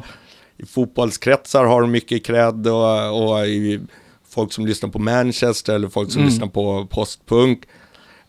[0.59, 3.79] I fotbollskretsar har de mycket cred och, och i
[4.29, 6.29] folk som lyssnar på Manchester eller folk som Mm.
[6.29, 7.63] lyssnar på postpunk.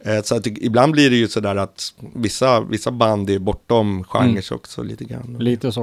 [0.04, 4.52] Eh, Så att ibland blir det ju sådär att vissa, vissa band är bortom genrer
[4.54, 5.36] också lite grann.
[5.38, 5.80] Lite så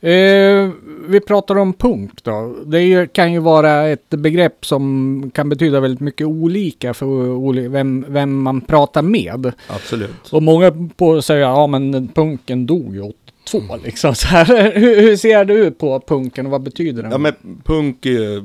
[0.00, 0.08] ja.
[0.08, 0.70] Eh,
[1.08, 2.56] vi pratar om punk då.
[2.66, 8.04] Det ju, kan ju vara ett begrepp som kan betyda väldigt mycket olika för vem,
[8.08, 9.52] vem man pratar med.
[9.66, 10.28] Absolut.
[10.32, 13.02] Och många på säger ja men punken dog ju
[13.54, 14.14] 82 liksom.
[14.14, 17.12] Så här, hur, hur ser du på punken och vad betyder den?
[17.12, 17.34] Ja men
[17.64, 18.44] punk är ju,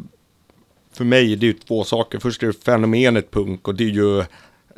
[0.94, 2.20] för mig det är ju två saker.
[2.20, 4.24] Först är det fenomenet punk och det är ju,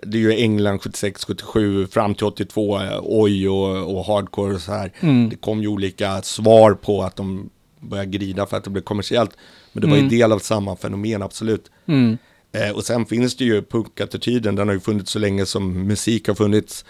[0.03, 4.61] det är ju England 76, 77 fram till 82, eh, oj och, och hardcore och
[4.61, 4.91] så här.
[4.99, 5.29] Mm.
[5.29, 9.31] Det kom ju olika svar på att de började grida för att det blev kommersiellt.
[9.73, 10.09] Men det var ju Mm.
[10.17, 11.71] del av samma fenomen, absolut.
[11.87, 12.17] Mm.
[12.51, 16.27] Eh, och sen finns det ju punkattityden, den har ju funnits så länge som musik
[16.27, 16.85] har funnits.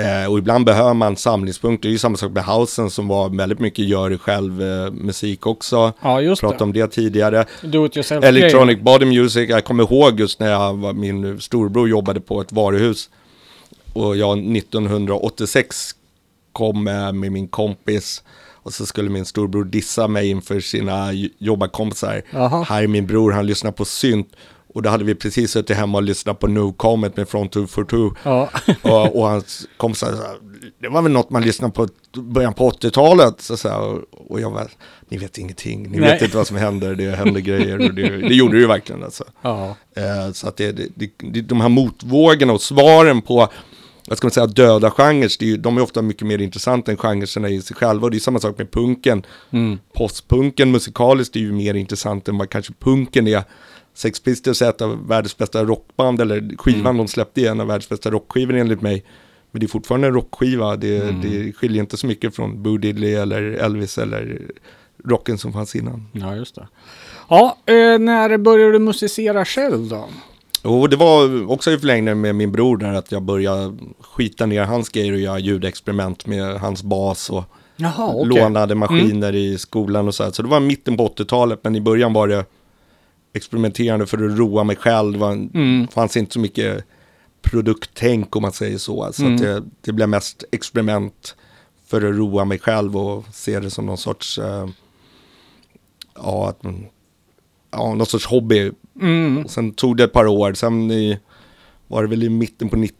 [0.00, 3.28] Eh, och ibland behöver man samlingspunkter, det är ju samma sak med housen som var
[3.28, 5.92] väldigt mycket gör det själv eh, musik också.
[6.00, 6.64] Ja just Pratade det.
[6.64, 7.44] om det tidigare.
[7.62, 11.88] Do it yourself Electronic Body Music, jag kommer ihåg just när jag var, min storbror
[11.88, 13.10] jobbade på ett varuhus.
[13.92, 15.90] Och jag 1986
[16.52, 18.22] kom med, med min kompis.
[18.62, 22.22] Och så skulle min storbror dissa mig inför sina jobbarkompisar.
[22.64, 24.36] Här är min bror, han lyssnar på synt.
[24.74, 28.14] Och då hade vi precis suttit hemma och lyssnat på No Comment med Front 242.
[28.22, 28.50] Ja.
[28.82, 30.22] Och, och hans kompisar sa,
[30.80, 33.40] det var väl något man lyssnade på början på 80-talet.
[33.40, 34.70] Så, så här, och, och jag var,
[35.08, 36.12] ni vet ingenting, ni Nej.
[36.12, 37.78] vet inte vad som händer, det händer grejer.
[37.88, 39.24] Och det, det gjorde det ju verkligen alltså.
[39.42, 39.76] ja.
[39.96, 43.48] Eh, så att det, det, det, det, de här motvågorna och svaren på,
[44.08, 46.90] vad ska man säga, döda genrer, det är, ju- de är ofta mycket mer intressanta
[46.90, 48.04] än genrerna i sig själva.
[48.04, 49.22] Och det är samma sak med punken.
[49.50, 49.78] Mm.
[49.94, 53.42] Postpunken musikaliskt är ju mer intressant än vad kanske punken är.
[53.94, 56.96] Sex Pistols är ett av världens bästa rockband, eller skivan Mm.
[56.96, 59.04] de släppte är en av världens bästa rockskivor enligt mig.
[59.52, 61.20] Men det är fortfarande en rockskiva, det, Mm.
[61.20, 64.40] det skiljer inte så mycket från Bo Diddley eller Elvis eller
[65.04, 66.06] rocken som fanns innan.
[66.12, 66.68] ja, just det.
[67.28, 70.08] Ja, eh, när började du musicera själv då?
[70.62, 74.64] Och det var också i förlängningen med min bror där att jag började skita ner
[74.64, 77.44] hans grejer och göra ljudexperiment med hans bas och
[77.76, 78.28] Jaha, okej.
[78.42, 80.30] lånade maskiner i skolan och så här.
[80.30, 82.44] Så det var mitten på 80-talet men i början var det
[83.32, 85.18] experimenterande för att roa mig själv.
[85.18, 85.26] Det
[85.58, 85.88] Mm.
[85.88, 86.84] fanns inte så mycket
[87.42, 89.08] produkttänk om man säger så.
[89.12, 89.36] Så Mm.
[89.36, 91.36] det, det blev mest experiment
[91.86, 94.68] för att roa mig själv och se det som någon sorts, eh,
[96.14, 96.60] ja, att,
[97.70, 99.44] ja, någon sorts hobby Mm.
[99.44, 101.18] och sen tog det ett par år, sen i,
[101.86, 102.96] var det väl i mitten på 90,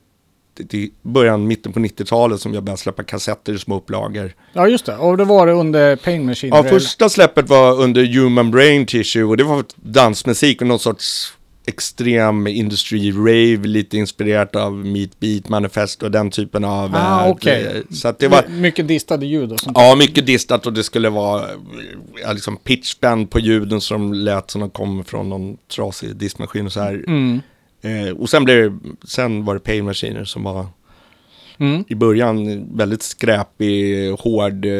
[0.74, 4.32] i början, mitten på 90-talet som jag började släppa kassetter i små upplagor.
[4.52, 4.96] Ja, just det.
[4.96, 6.50] Och det var det under Pain Machine?
[6.54, 11.32] Ja, första släppet var under Human Brain Tissue och det var dansmusik och någon sorts
[11.66, 16.94] extrem industri rave, lite inspirerat av Meat Beat Manifest och den typen av...
[16.94, 17.82] Ah, eh, okej.
[17.90, 18.44] Så att det var...
[18.48, 19.76] My- Mycket distade ljud och sånt.
[19.78, 21.44] Ja, mycket distat och det skulle vara
[22.22, 26.72] ja, liksom pitchbend på ljuden som lät som de kom från någon trasig diskmaskin och
[26.72, 27.04] så här.
[27.06, 27.40] Mm.
[27.82, 30.66] Eh, och sen, blev det, sen var det Pain Machiner som var
[31.60, 31.84] Mm.
[31.88, 34.72] i början väldigt skräpig, hård eh,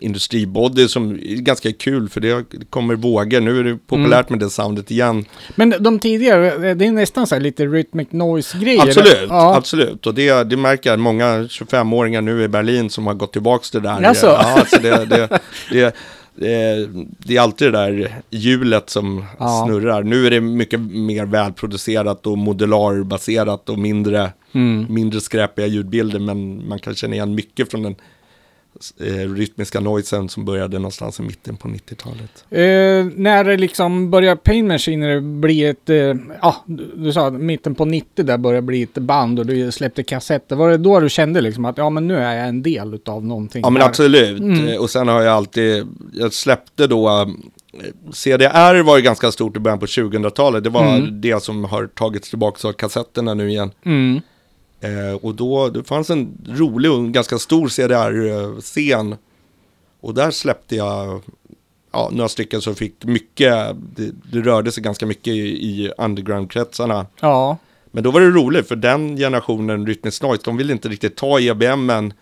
[0.00, 3.40] industribody som är ganska kul för det kommer vågor.
[3.40, 4.38] Nu är det populärt Mm.
[4.38, 5.24] med det soundet igen.
[5.54, 8.82] Men de tidigare, det är nästan så här lite rhythmic noise-grejer.
[8.82, 9.56] Absolut, Ja.
[9.56, 10.06] absolut.
[10.06, 13.88] Och det, det märker många 25-årigar nu i Berlin som har gått tillbaka till det
[13.88, 14.02] där.
[14.02, 14.26] Jaså?
[14.26, 15.28] Ja, alltså det, det,
[15.72, 15.96] det,
[16.34, 16.88] det,
[17.18, 19.64] det är alltid det där hjulet som Ja.
[19.66, 20.02] snurrar.
[20.02, 24.86] Nu är det mycket mer välproducerat och modularbaserat och mindre Mm.
[24.88, 27.98] mindre skräpiga ljudbilder men man kan känna igen mycket från den eh,
[29.36, 32.44] rytmiska noisen som började någonstans i mitten på 90-talet.
[32.50, 35.96] Eh, när det liksom börjar Pain Machiner bli ett, eh,
[36.42, 39.72] ja, du, du sa att mitten på 90 där började bli ett band och du
[39.72, 40.56] släppte kassetter.
[40.56, 43.24] Var det då du kände liksom att ja men nu är jag en del utav
[43.24, 43.62] någonting?
[43.62, 43.88] Ja men här?
[43.88, 44.40] absolut.
[44.40, 44.68] Mm.
[44.68, 47.26] Eh, Och sen har jag alltid, jag släppte då, eh,
[48.12, 50.64] CDR var ju ganska stort i början på 2000-talet.
[50.64, 51.20] Det var Mm.
[51.20, 53.70] det som har tagits tillbaka av kassetterna nu igen.
[53.84, 54.20] Mm.
[54.80, 59.16] Eh, och då det fanns en rolig och ganska stor CDR-scen.
[60.00, 61.22] Och där släppte jag
[61.92, 63.54] ja, några stycken som fick mycket,
[63.96, 67.06] det, det rörde sig ganska mycket i, i underground-kretsarna.
[67.20, 67.56] Ja.
[67.90, 71.40] Men då var det roligt för den generationen Rytmisk Noise, de ville inte riktigt ta
[71.40, 72.12] EBMen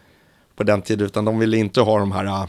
[0.56, 2.48] på den tiden utan de ville inte ha de här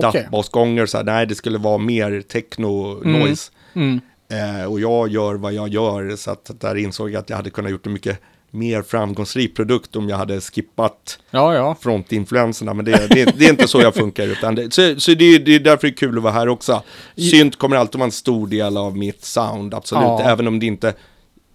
[0.00, 3.50] dattbasgånger så här, nej det skulle vara mer techno-noise.
[3.74, 4.00] Mm.
[4.28, 7.50] Eh, och jag gör vad jag gör så att där insåg jag att jag hade
[7.50, 8.20] kunnat gjort en mycket
[8.54, 11.76] mer framgångsrik produkt om jag hade skippat Ja, ja.
[11.80, 12.74] frontinfluenserna.
[12.74, 14.26] Men det, det, det är inte så jag funkar.
[14.26, 16.48] Utan det, så så det, är- det är därför det är kul att vara här
[16.48, 16.82] också.
[17.16, 20.02] Synt kommer alltid vara en stor del av mitt sound, absolut.
[20.04, 20.22] Ja.
[20.22, 20.94] Även om det inte,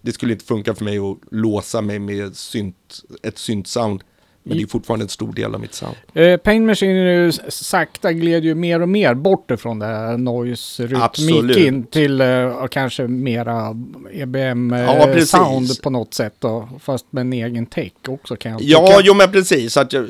[0.02, 2.76] det skulle inte funka för mig att låsa mig med synt,
[3.22, 4.00] ett synt-sound.
[4.42, 5.96] Men det är fortfarande en stor del av mitt sound.
[6.14, 10.16] Eh, Pain Machine är ju sakta gled ju mer och mer bort ifrån det här
[10.18, 11.56] noise Absolut.
[11.56, 13.76] rytmiken till eh, kanske mera
[14.12, 16.68] EBM eh, Ja, sound på något sätt då.
[16.80, 19.00] Fast med en egen take också kan jag Ja, tycka.
[19.04, 19.76] jo men precis.
[19.76, 20.06] Att jag,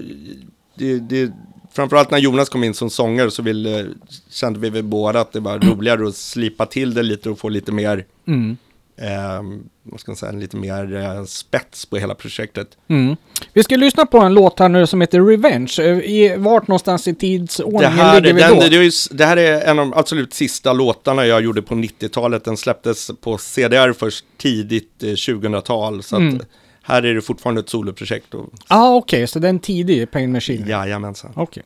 [0.74, 1.32] det, det,
[1.72, 3.86] framförallt när Jonas kom in som sångare så ville,
[4.30, 7.48] kände vi väl båda att det var roligare att slipa till det lite och få
[7.48, 8.56] lite mer, Mm.
[9.00, 9.42] Eh,
[9.82, 12.68] vad ska man säga, lite mer eh, spets på hela projektet.
[12.88, 13.16] Mm.
[13.52, 15.74] Vi ska lyssna på en låt här nu som heter Revenge.
[15.78, 18.60] Eh, I, vart någonstans i Det tidsordningen här, ligger vi den, då?
[18.60, 22.44] det, är det här är en av de absolut sista låtarna jag gjorde på 90-talet.
[22.44, 26.02] Den släpptes på CDR först tidigt eh, 2000-tal.
[26.02, 26.36] Så Mm.
[26.36, 26.42] att
[26.82, 28.34] här är det fortfarande ett soloprojekt.
[28.34, 30.68] Och, ah, okej, så den tidig Pain Machine.
[30.68, 31.32] jajamensan.
[31.36, 31.62] Okej.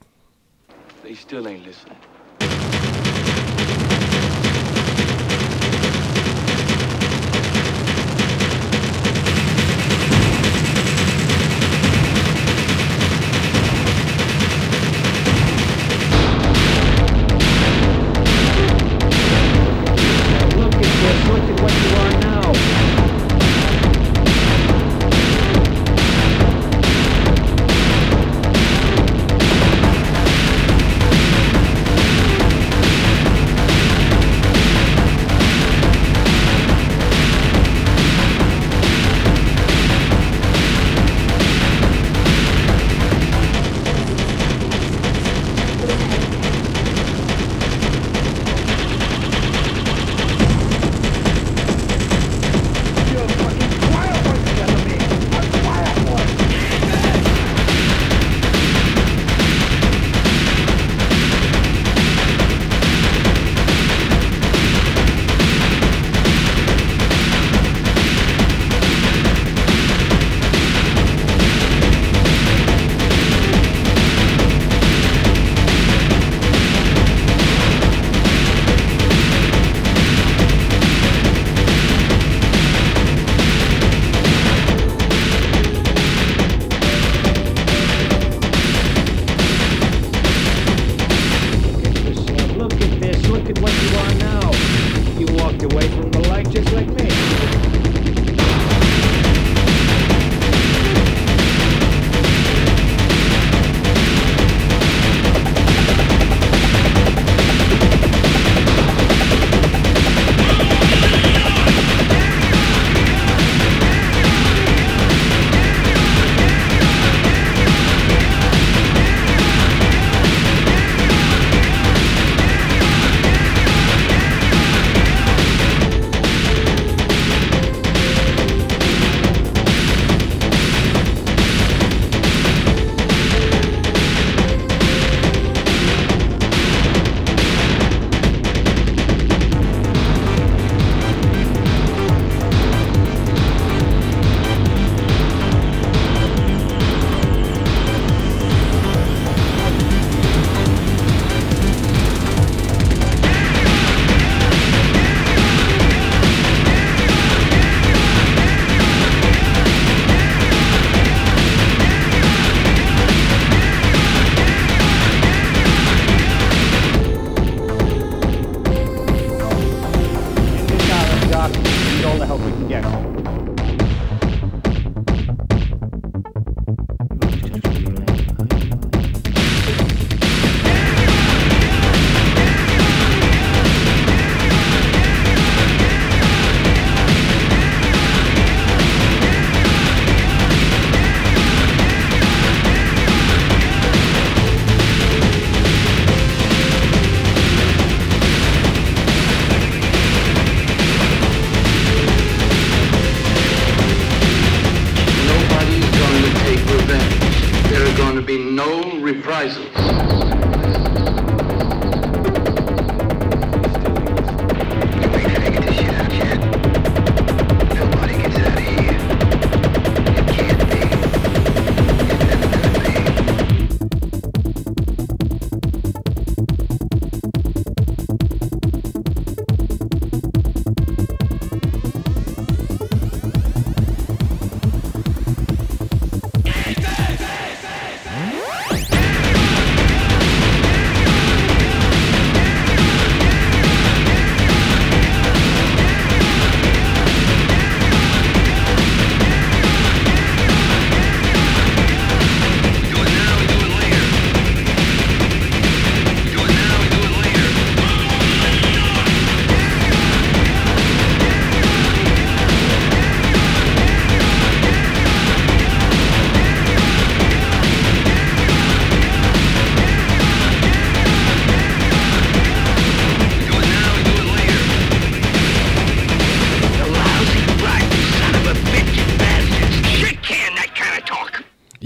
[1.07, 2.74] They still ain't listening.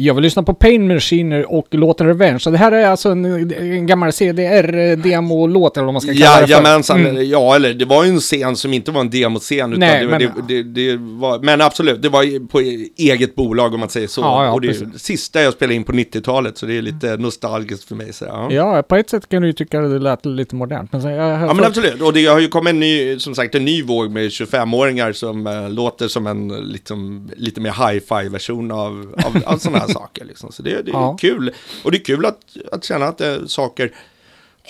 [0.09, 2.39] Jag vill lyssna på Pain Maskiner och låten Revenge.
[2.39, 6.47] Så det här är alltså en, en gammal CDR-demo-låt eller vad man ska kalla det
[6.47, 6.53] för.
[6.53, 7.31] Jajamensan, Mm.
[7.31, 10.11] ja eller det var ju en scen som inte var en demoscen utan Nej, det,
[10.11, 12.61] men- det, det, det var, men absolut, det var på
[12.97, 14.21] eget bolag om man säger så.
[14.21, 15.03] Ja, ja, och det precis.
[15.03, 18.13] sista jag spelade in på 90-talet så det är lite nostalgiskt för mig.
[18.13, 18.49] Så, ja.
[18.51, 20.93] Ja, på ett sätt kan du ju tycka att det lät lite modernt.
[20.93, 23.65] Men så, Ja men absolut, och det har ju kommit en ny, som sagt en
[23.65, 29.15] ny våg med 25-åringar som eh, låter som en liksom, lite mer hi-fi version av,
[29.27, 29.98] av, av sådana här saker.
[30.25, 30.53] Liksom.
[30.53, 31.17] Så det, det är Ja.
[31.21, 31.55] kul.
[31.85, 33.93] Och det är kul att, att känna att eh, saker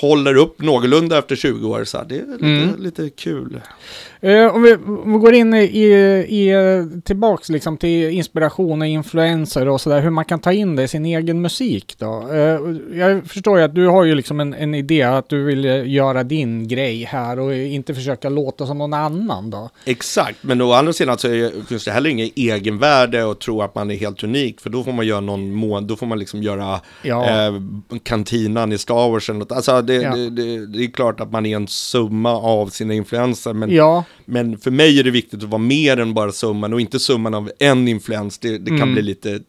[0.01, 1.85] håller upp någorlunda efter 20 år.
[1.85, 2.83] Så det är lite, Mm.
[2.83, 3.61] lite kul.
[4.21, 5.59] Eh, om, vi, om vi går in i,
[6.29, 6.53] i,
[7.05, 10.89] tillbaks liksom till inspiration och influenser och sådär, hur man kan ta in det i
[10.89, 12.29] sin egen musik då.
[12.33, 15.65] Eh, jag förstår ju att du har ju liksom en, en idé att du vill
[15.95, 19.71] göra din grej här och inte försöka låta som någon annan då.
[19.85, 23.75] Exakt, men å andra sidan så är, finns det heller inget egenvärde att tro att
[23.75, 24.61] man är helt unik.
[24.61, 27.47] För då får man göra någon mån, då får man liksom göra Ja.
[27.47, 27.53] eh,
[28.03, 29.53] kantinan i Star Wars eller något.
[29.53, 30.17] Alltså det, Ja.
[30.17, 33.53] det, det, det är klart att man är en summa av sina influenser.
[33.53, 36.81] Men, Ja, men för mig är det viktigt att vara mer än bara summan och
[36.81, 38.39] inte summan av en influens.
[38.39, 38.93] Det, kan Mm.
[38.93, 39.41] bli lite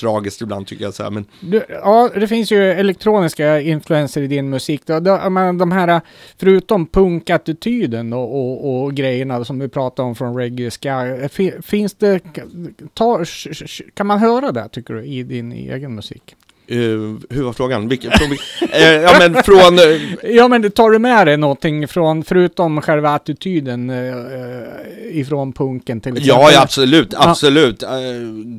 [0.00, 0.94] tragiskt ibland tycker jag.
[0.94, 1.10] Så här.
[1.10, 4.82] Men du, ja, det finns ju elektroniska influenser i din musik.
[4.86, 5.00] Då.
[5.00, 6.00] De, de här,
[6.38, 12.20] förutom punkattityden och, och, och grejerna som vi pratade om från Reggae fi- finns det,
[12.94, 13.24] ta,
[13.94, 16.36] kan man höra det tycker du i din egen musik?
[16.68, 16.78] Eh,
[17.30, 17.88] hur var frågan?
[17.88, 19.78] Vilken, från, vilken- eh, ja men från...
[19.78, 23.92] eh, Ja men tar du med dig någonting från, förutom själva attityden
[25.12, 26.28] ifrån punken till exempel?
[26.28, 27.82] Ja, ja, absolut, absolut.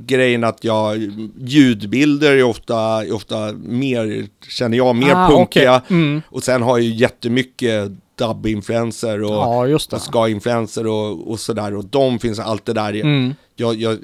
[0.05, 0.97] Grejen att jag,
[1.39, 5.75] ljudbilder är ofta, är ofta mer, känner jag, mer Ah, punkiga.
[5.85, 5.97] okej.
[5.97, 6.21] Mm.
[6.29, 9.73] Och sen har jag ju jättemycket dubb-influenser och, Ja, det.
[9.95, 11.75] och ska-influenser och, och sådär.
[11.75, 12.93] Och de finns alltid där.
[12.93, 13.35] Mm.
[13.59, 13.97] Jag, jag,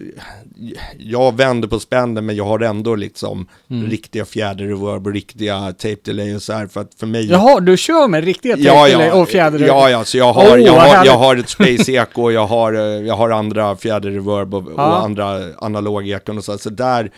[0.97, 3.89] jag vänder på spännen men jag har ändå liksom Mm.
[3.89, 6.67] riktiga fjäderreverb och riktiga tape delay och så här.
[6.67, 7.25] För att för mig...
[7.31, 9.67] Jaha, du kör med riktiga Ja, tape-delay ja, och fjäder?
[9.67, 12.47] ja, ja, så jag har, Åh, jag har, jag har ett space echo och jag
[12.47, 14.97] har, eh, jag har andra fjäderreverb och, Ja.
[14.97, 17.11] och andra analogekon och så, så där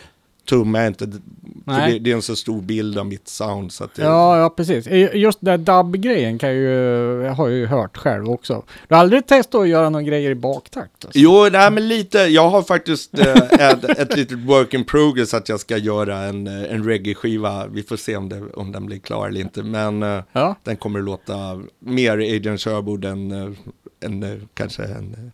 [0.48, 4.02] tummar jag inte, det, det är en så stor bild av mitt sound så det,
[4.02, 4.86] Ja, ja precis.
[5.14, 8.62] Just den dubb-grejen kan jag ju, jag har ju hört själv också.
[8.88, 11.04] Du har aldrig testat att göra några grejer i baktakt?
[11.04, 11.18] Alltså.
[11.18, 15.48] Jo, nej men lite, jag har faktiskt eh, ett, ett litet work in progress att
[15.48, 18.98] jag ska göra en, eh, en reggae-skiva, vi får se om, det, om den blir
[18.98, 20.54] klar eller inte, men eh, Ja.
[20.64, 23.50] den kommer att låta mer Adrian Sherwood än, eh,
[24.04, 25.32] än eh, kanske en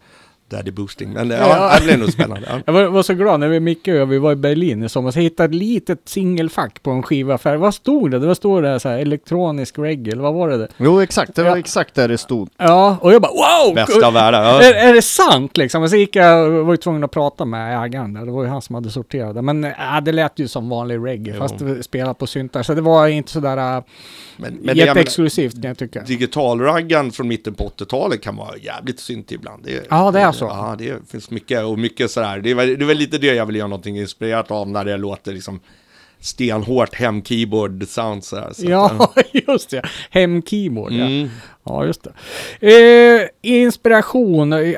[0.48, 1.48] Daddy Boosting, men eh, Ja.
[1.48, 2.46] ja, det blir nog spännande.
[2.50, 2.60] Ja.
[2.66, 4.88] Jag var, var så glad när vi Micke och jag, vi var i Berlin i
[4.88, 5.16] somras.
[5.16, 7.56] Hittade ett litet singelfack på en skivaffär.
[7.56, 8.18] Vad stod det?
[8.18, 10.68] Det var stod det så här elektronisk reggae, eller vad var det?
[10.76, 11.34] Jo, exakt.
[11.34, 11.58] Det var Ja.
[11.58, 12.48] exakt där det stod.
[12.56, 13.32] Ja, och jag bara
[13.66, 13.74] wow!
[13.74, 14.42] Bästa av världar.
[14.44, 14.62] Ja.
[14.62, 15.82] Är, är det sant liksom?
[15.82, 18.24] Och så gick jag, var ju tvungen att prata med ägaren där.
[18.26, 19.42] Det var ju han som hade sorterat det.
[19.42, 19.72] Men äh,
[20.02, 21.40] det lät ju som vanlig reggae, Jo.
[21.40, 22.62] fast det spelat på syntar.
[22.62, 23.82] Så det var inte sådär äh,
[24.36, 26.00] Men, men det, jag jätteexklusivt kan jag tycka.
[26.02, 29.64] digitalraggan från mitten på 80-talet kan vara jävligt synt ibland.
[29.64, 30.44] Det, Ja, det är så.
[30.44, 32.38] Ja, det finns mycket och mycket sådär.
[32.40, 34.84] Det är, väl- det är väl lite det jag vill göra någonting inspirerat av när
[34.84, 35.60] det låter liksom
[36.24, 38.50] stenhårt hem-keyboard sound sådär.
[38.52, 39.12] Så att, Ja,
[39.48, 39.82] just det.
[40.10, 41.04] Hem-keyboard, ja.
[41.04, 41.28] Mm.
[41.66, 42.06] Ja, just
[42.60, 43.20] det.
[43.22, 44.74] Eh, inspiration, eh,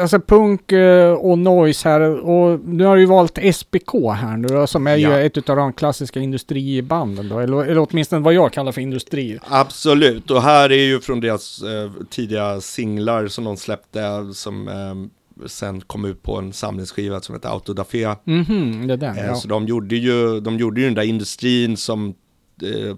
[0.00, 2.00] alltså punk eh, och noise här.
[2.00, 5.18] Och nu har du ju valt SPK här nu då, som är Ja.
[5.20, 7.38] ju ett av de klassiska industribanden då.
[7.38, 9.38] Eller, eller åtminstone vad jag kallar för industri.
[9.48, 14.00] Absolut, och här är ju från deras eh, tidiga singlar som de släppte
[14.34, 14.74] som eh,
[15.46, 18.14] sen kom ut på en samlingsskiva som heter Autodafé.
[18.24, 19.16] Mhm, det är den.
[19.18, 19.34] Eh, Ja.
[19.34, 22.14] Så de gjorde, ju, de gjorde ju den där industrin som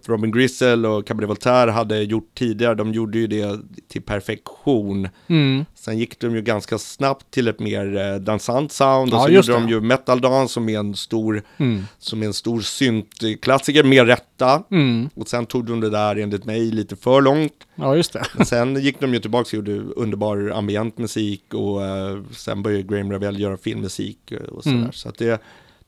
[0.06, 2.74] Robin Grisel och Cabaret Voltaire hade gjort tidigare.
[2.74, 5.08] De gjorde ju det till perfektion.
[5.26, 5.64] Mm.
[5.74, 9.12] Sen gick de ju ganska snabbt till ett mer eh, dansant sound.
[9.12, 9.72] Ja, och så just gjorde de det.
[9.72, 11.82] ju Metal Dance som är en stor, Mm.
[11.98, 14.62] som är en stor syntklassiker med rätta.
[14.70, 15.08] Mm.
[15.14, 17.52] Och sen tog de det där enligt mig lite för långt.
[17.74, 18.22] Ja, just det.
[18.36, 22.82] Men sen gick de ju tillbaka och gjorde underbar ambient musik och eh, sen började
[22.82, 24.76] Graham Revell göra filmmusik eh, och sådär.
[24.76, 24.92] Mm.
[24.92, 25.40] Så att det,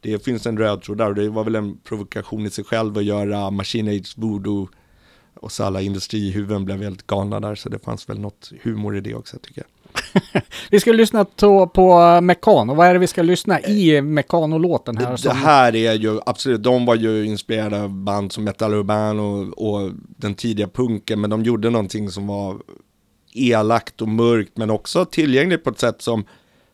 [0.02, 2.98] det finns en röd tråd där och det var väl en provokation i sig själv
[2.98, 4.68] att göra Machine Age Voodoo
[5.34, 9.00] och så alla industrihuvuden blev väldigt galna där så det fanns väl något humor i
[9.00, 9.68] det också tycker jag.
[10.70, 12.74] Vi ska lyssna på, på Mekano.
[12.74, 15.10] Vad är det vi ska lyssna i Mekano-låten här?
[15.10, 18.74] Det, som- det här är ju absolut, de var ju inspirerade av band som Metal
[18.74, 22.56] Urban och, och den tidiga punken, men de gjorde någonting som var
[23.34, 26.24] elakt och mörkt, men också tillgängligt på ett sätt som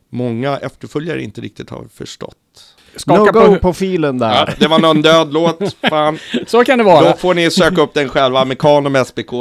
[0.09, 2.75] många efterföljare inte riktigt har förstått.
[2.99, 4.55] Skaka No på, på filen Ja, där.
[4.59, 6.19] det var någon död låt, fan.
[6.47, 7.11] Så kan det vara.
[7.11, 9.33] Då får ni söka upp den själva, Mekanum SBK,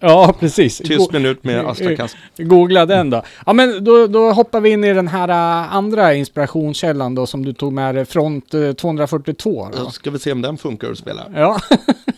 [0.00, 0.78] Ja, precis.
[0.78, 2.16] tyst Go- minut med Asta Kask.
[2.38, 3.22] Googla den då.
[3.46, 7.44] Ja men då, då hoppar vi in i den här äh, andra inspirationskällan då som
[7.44, 9.68] du tog med dig, Front eh, 242.
[9.72, 9.84] Då.
[9.84, 11.22] Då ska vi se om den funkar att spela.
[11.34, 11.58] Ja.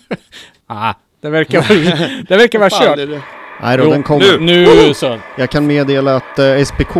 [0.66, 1.66] ah, det verkar,
[2.28, 2.98] det verkar vara kört.
[3.62, 4.38] Nej då, Jo, den kommer.
[4.38, 4.66] nu.
[4.66, 5.18] Nu så.
[5.38, 6.96] Jag kan meddela att eh, SPK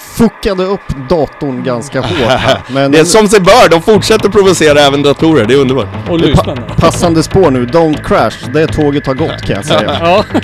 [0.00, 2.58] fuckade upp datorn ganska hårt här.
[2.68, 5.88] Men Det är som sig bör, de fortsätter provocera även datorer, det är underbart.
[6.08, 6.62] Och lyssnarna.
[6.76, 9.98] passande spår nu, Don't Crash, det tåget har gått kan jag säga.
[10.02, 10.24] Ja.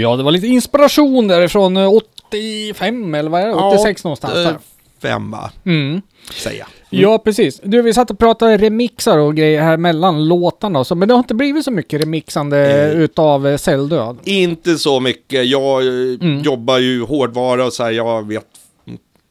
[0.00, 1.92] Ja, det var lite inspiration därifrån eh,
[2.28, 3.54] 85 eller vad är det?
[3.54, 4.56] 86 någonstans eh, där.
[5.02, 6.02] Fem va, Mm.
[6.34, 6.68] säger jag.
[6.90, 7.60] Ja, precis.
[7.64, 11.14] Du, vi satt och pratade remixar och grejer här mellan låtarna och så, men det
[11.14, 12.58] har inte blivit så mycket remixande
[12.92, 13.00] Eh.
[13.00, 14.16] utav eh, Celldöd.
[14.24, 15.46] Inte så mycket.
[15.46, 16.40] Jag eh, Mm.
[16.42, 18.44] jobbar ju hårdvara och så här, jag vet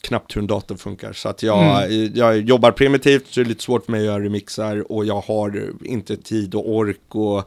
[0.02, 1.14] knappt hur en dator funkar.
[1.14, 2.04] Så att jag, Mm.
[2.06, 5.06] eh, jag jobbar primitivt, så det är lite svårt för mig att göra remixar och
[5.06, 7.44] jag har inte tid och ork och,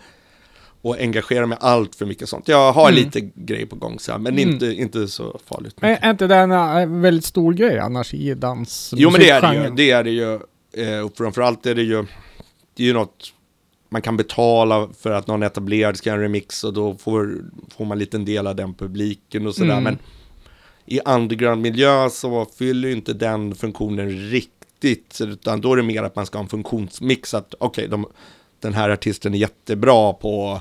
[0.89, 2.49] och engagera mig allt för mycket sånt.
[2.49, 2.95] Jag har Mm.
[3.05, 4.49] lite grejer på gång så här, men Mm.
[4.51, 5.75] inte, inte så farligt.
[5.81, 8.95] Är inte det en väldigt stor grej annars i dans?
[8.97, 10.35] Jo men det är det ju, det är det ju.
[10.73, 12.05] Eh, och framförallt är det ju,
[12.75, 13.33] det är ju något
[13.89, 17.37] man kan betala för att någon etablerad ska göra en remix och då får,
[17.77, 19.71] får man en liten del av den publiken och sådär.
[19.73, 19.85] Mm.
[19.85, 19.99] Men
[20.87, 26.17] i underground-miljö så fyller ju inte den funktionen riktigt, utan då är det mer att
[26.17, 28.07] man ska ha en funktionsmix, att okej, de
[28.61, 30.61] den här artisten är jättebra på,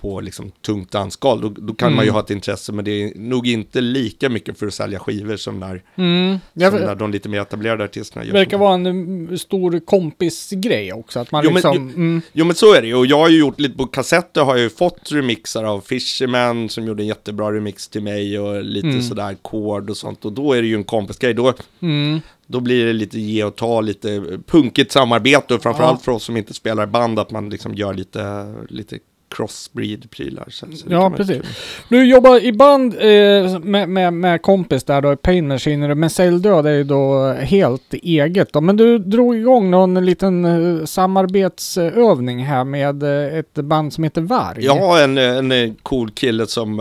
[0.00, 2.14] på liksom tungt dansgolv, då, då kan man ju Mm.
[2.14, 5.60] ha ett intresse, men det är nog inte lika mycket för att sälja skivor som
[5.60, 6.38] när, Mm.
[6.54, 8.32] som när de lite mer etablerade artisterna gör.
[8.32, 8.60] verkar sånt.
[8.60, 11.20] vara en mm, stor kompisgrej också.
[11.20, 11.74] Att man Jo, men- liksom...
[11.76, 13.86] jo- mm, Jo men så är det ju, och jag har ju gjort lite på
[13.86, 18.38] kassetter har jag ju fått remixar av Fisherman som gjorde en jättebra remix till mig
[18.38, 19.02] och lite Mm.
[19.02, 22.20] sådär kord och sånt och då är det ju en kompisgrej, då, mm.
[22.46, 26.04] då blir det lite ge och ta, lite punkigt samarbete och framförallt Ja.
[26.04, 28.98] för oss som inte spelar band att man liksom gör lite, lite
[29.36, 30.48] crossbreed-prylar.
[30.88, 31.42] Ja, precis.
[31.88, 36.66] Du jobbar i band eh, med, med, med kompis där då, Pain Machinery, men Celldöd
[36.66, 38.60] är ju då helt eget då.
[38.60, 44.20] Men du drog igång någon liten eh, samarbetsövning här med eh, ett band som heter
[44.22, 44.64] Varg.
[44.64, 46.76] Ja, en, en eh, cool kille som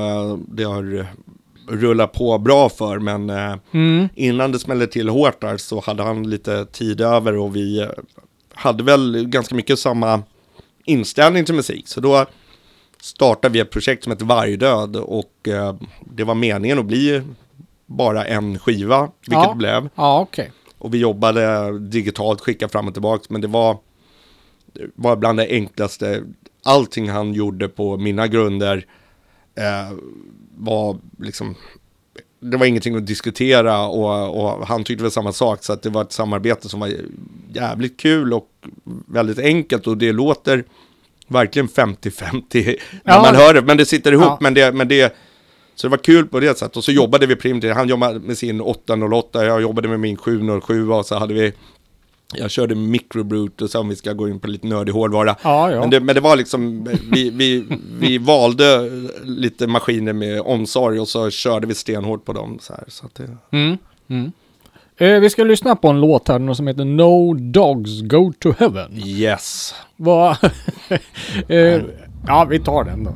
[0.48, 1.08] det har
[1.70, 3.30] rullat på bra för, men
[3.72, 4.10] Mm.
[4.16, 7.88] innan det smällde till hårt där så hade han lite tid över och vi
[8.54, 10.24] hade väl ganska mycket samma
[10.86, 11.88] inställning till musik.
[11.88, 12.26] Så då
[13.02, 15.76] startade vi ett projekt som heter Vargdöd och eh,
[16.14, 17.22] det var meningen att bli
[17.86, 19.50] bara en skiva, vilket Ja.
[19.50, 19.90] det blev.
[19.96, 20.52] Ja, okej.
[20.78, 23.78] Och vi jobbade digitalt, skickade fram och tillbaka, men det var,
[24.74, 26.24] det var bland det enklaste.
[26.64, 28.86] Allting han gjorde på mina grunder
[29.56, 29.98] eh,
[30.58, 31.56] var liksom,
[32.40, 35.90] det var ingenting att diskutera och, och han tyckte väl samma sak, så att det
[35.90, 36.92] var ett samarbete som var
[37.54, 38.50] jävligt kul och
[39.06, 40.64] väldigt enkelt och det låter
[41.30, 43.22] verkligen 50-50 när Ja.
[43.22, 44.38] man hör det, men det sitter ihop, Ja.
[44.42, 45.16] men det, men det
[45.76, 46.78] så det var kul på det sättet.
[46.78, 47.76] Och så jobbade vi primitivt.
[47.76, 51.54] Han jobbade med sin 808, jag jobbade med min 707 och så hade vi
[52.34, 55.36] jag körde microbrute och så om vi ska gå in på lite nördig hårdvara.
[55.44, 55.80] Ja, ja.
[55.80, 57.66] Men, det, men det var liksom, vi, vi,
[58.00, 58.92] vi valde
[59.24, 62.58] lite maskiner med omsorg och så körde vi stenhårt på dem.
[62.62, 63.78] Så här, så att det, Mm.
[64.10, 64.32] Mm.
[65.02, 68.92] Eh, vi ska lyssna på en låt här som heter No Dogs Go to Heaven.
[69.06, 69.76] yes.
[69.96, 70.38] Vad...
[71.48, 71.82] eh,
[72.28, 73.12] ja, vi tar den då.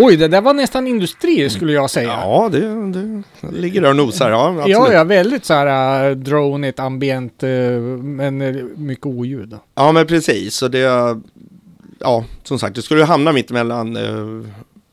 [0.00, 2.08] Oj, det där var nästan industri skulle jag säga.
[2.08, 2.58] Ja, det,
[2.90, 3.22] det
[3.60, 4.30] ligger där och nosar.
[4.30, 4.68] Ja, absolut.
[4.70, 7.50] Ja, ja, väldigt så här uh, dronigt, ambient, eh,
[8.00, 9.56] men eh, mycket oljud.
[9.74, 10.54] Ja, men precis.
[10.54, 11.16] Så det,
[11.98, 13.96] ja, som sagt, det skulle ju hamna mitt emellan.
[13.96, 14.44] Uh,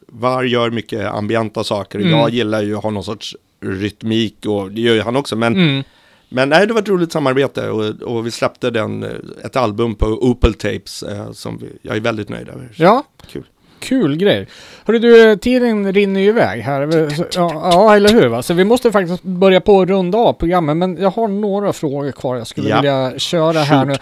[0.08, 1.99] Var gör mycket ambienta saker.
[1.99, 2.12] Mm.
[2.12, 5.36] Jag gillar ju att ha någon sorts rytmik och det gör ju han också.
[5.36, 5.84] Men, Mm.
[6.30, 9.10] men nej, det var ett roligt samarbete och, och vi släppte den, eh,
[9.43, 12.70] ett album på Opel Tapes eh, som vi, jag är väldigt nöjd över.
[12.76, 13.43] Ja, Kul.
[13.86, 14.47] Kul grej.
[14.86, 16.81] Hörru du, tiden rinner ju iväg här.
[17.36, 18.27] Ja, ja, eller hur?
[18.27, 18.41] Va?
[18.43, 20.77] Så vi måste faktiskt börja på att runda av programmet.
[20.77, 22.75] Men jag har några frågor kvar jag skulle Ja.
[22.75, 23.93] vilja köra här nu.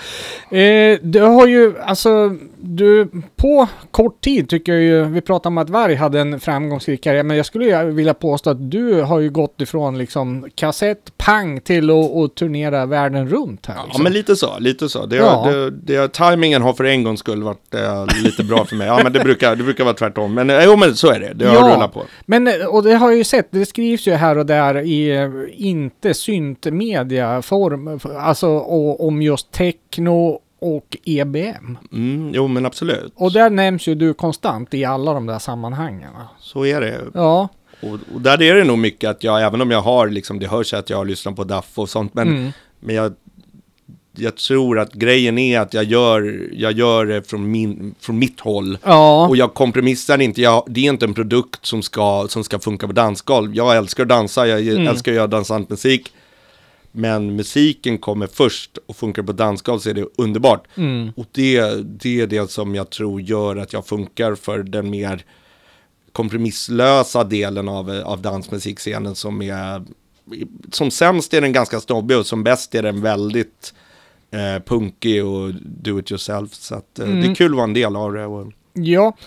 [0.60, 5.58] Eh, du har ju, alltså, du, på kort tid tycker jag ju, vi pratade om
[5.58, 9.30] att Varg hade en framgångsrik karriär, men jag skulle vilja påstå att du har ju
[9.30, 13.76] gått ifrån liksom kassett, pang, till att turnera världen runt här.
[13.76, 14.04] Ja, liksom.
[14.04, 15.06] men lite så, lite så.
[15.06, 15.48] Det, Ja.
[15.52, 18.88] det, det, timingen har för en gångs skull varit eh, lite bra för mig.
[18.88, 20.34] Ja, men det brukar, det brukar vara tvärtom.
[20.34, 21.34] Men eh, jo, men så är det.
[21.34, 21.76] Det har Ja.
[21.76, 22.04] rullat på.
[22.26, 25.10] Men, eh, och det har jag ju sett, det skrivs ju här och där i
[25.18, 31.78] eh, inte syntmediaform, alltså och, om just techno och EBM.
[31.92, 33.14] Mm, jo, men absolut.
[33.16, 36.10] Och där nämns ju du konstant i alla de där sammanhangen.
[36.40, 37.00] Så är det.
[37.14, 37.48] Ja.
[37.82, 40.48] Och, och där är det nog mycket att jag, även om jag har, liksom, det
[40.48, 42.52] hörs att jag har lyssnat på Duff och sånt, men, Mm.
[42.80, 43.14] men jag,
[44.16, 48.40] jag tror att grejen är att jag gör, jag gör det från, min, från mitt
[48.40, 48.78] håll.
[48.84, 49.28] Ja.
[49.28, 52.88] Och jag kompromissar inte, jag, det är inte en produkt som ska, som ska funka
[52.88, 53.56] på dansgolv.
[53.56, 54.88] Jag älskar att dansa, jag Mm.
[54.88, 56.14] älskar att göra dansant musik.
[56.92, 60.68] Men musiken kommer först och funkar på dansgolv så är det underbart.
[60.78, 61.12] Mm.
[61.16, 65.26] Och det, det är det som jag tror gör att jag funkar för den mer
[66.12, 69.84] kompromisslösa delen av, av dansmusikscenen som är
[70.72, 73.74] som sämst är den ganska snobbig och som bäst är den väldigt
[74.34, 76.54] eh, punkig och do it yourself.
[76.54, 77.32] Så att, eh, det Mm.
[77.32, 78.26] är kul att vara en del av det.
[78.26, 79.18] Och, Ja.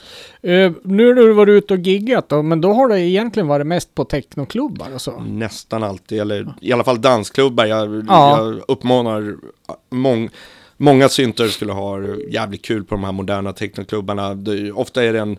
[0.42, 3.66] Eh, nu har du varit ute och giggat då, men då har det egentligen varit
[3.66, 5.20] mest på technoklubbar och så.
[5.20, 7.66] Nästan alltid, eller i alla fall dansklubbar.
[7.66, 8.38] Jag, Ja.
[8.38, 9.36] jag uppmanar
[9.90, 10.30] mång,
[10.76, 14.34] många synter skulle ha jävligt kul på de här moderna technoklubbarna.
[14.34, 15.36] Det, ofta är det, en,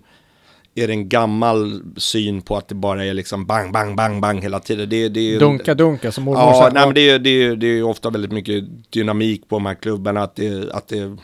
[0.83, 4.43] är det en gammal syn på att det bara är liksom bang, bang, bang, bang
[4.43, 4.89] hela tiden.
[4.89, 7.67] Det, det är, Dunka dunka som mormor Ja, nej, men det, är- det, är- det
[7.67, 8.63] är ofta väldigt mycket
[8.93, 10.21] dynamik på de här klubbarna.
[10.23, 11.17] Att det, att det,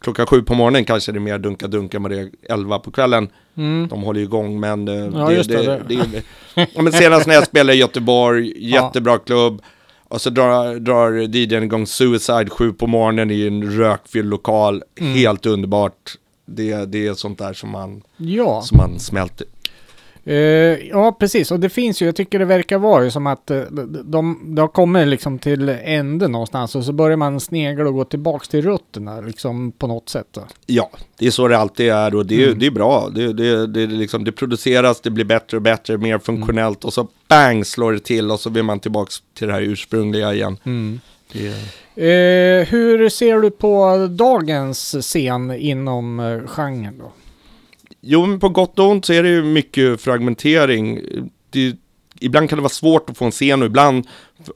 [0.00, 2.90] klockan sju på morgonen kanske det är mer dunka dunka vad det är elva på
[2.90, 3.28] kvällen.
[3.56, 3.88] Mm.
[3.88, 6.22] De håller ju igång men, eh, Ja, just det, det.
[6.74, 9.62] ja, men senast när jag spelade i Göteborg, jättebra klubb.
[10.10, 14.82] Och så drar, drar DJn igång Suicide sju på morgonen i en rökfylld lokal.
[15.00, 15.14] Mm.
[15.14, 16.14] Helt underbart.
[16.48, 18.62] Det, det är sånt där som man, Ja.
[18.62, 19.46] som man smälter.
[20.24, 20.34] Eh,
[20.88, 21.50] ja, precis.
[21.50, 23.60] Och det finns ju, jag tycker det verkar vara ju som att eh,
[24.04, 28.04] de, de, har kommit liksom till ände någonstans och så börjar man snegla och gå
[28.04, 30.26] tillbaks till rötterna liksom på något sätt.
[30.30, 30.46] Då.
[30.66, 32.58] Ja, det är så det alltid är och det, är- Mm.
[32.58, 33.08] det är bra.
[33.14, 36.08] Det, det, det, liksom, det produceras, det blir bättre och bättre, Mm.
[36.08, 39.52] mer funktionellt och så bang slår det till och så vill man tillbaka till det
[39.54, 40.56] här ursprungliga igen.
[40.64, 40.98] Det,
[41.34, 47.12] Eh, hur ser du på dagens scen inom eh, genren då?
[48.00, 51.00] Jo, men på gott och ont så är det ju mycket fragmentering.
[51.50, 51.76] Det,
[52.20, 54.06] ibland kan det vara svårt att få en scen och ibland,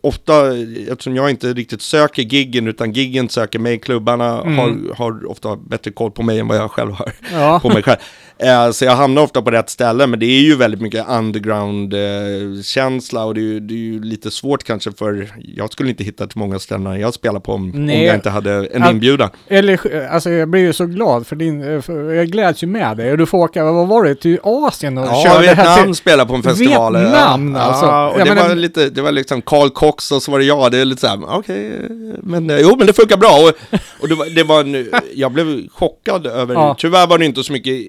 [0.01, 0.57] ofta,
[0.91, 4.59] eftersom jag inte riktigt söker giggen utan giggen söker mig, klubbarna Mm.
[4.59, 7.61] har, har ofta bättre koll på mig än vad jag själv har Ja.
[7.63, 7.97] på mig själv.
[8.39, 13.25] Eh, så jag hamnar ofta på rätt ställe, men det är ju väldigt mycket underground-känsla
[13.25, 16.27] och det är, ju, det är ju lite svårt kanske för, jag skulle inte hitta
[16.27, 19.31] till många ställen jag spelar på om, om jag inte hade en inbjudan.
[19.49, 22.67] Eller, eh, alltså jag blir ju så glad för din, eh, för jag gläds ju
[22.67, 23.13] med dig.
[23.13, 25.85] Och du får åka, vad var det, till Asien och Ja, köra det här Vietnam
[25.85, 25.95] till...
[25.95, 26.97] spelar på en festival.
[26.97, 27.61] Vietnam, ja.
[27.61, 27.87] alltså.
[27.87, 30.39] Ja, och Jag det menar- var lite, det var liksom Carl Cox och så var
[30.39, 30.73] det jag.
[30.73, 31.81] Det är lite så här, okej,
[32.23, 33.31] men eh, jo, men det funkar bra.
[33.49, 36.77] Och, och det var, det var en, jag blev chockad över, Ja.
[36.79, 37.87] tyvärr var det inte så mycket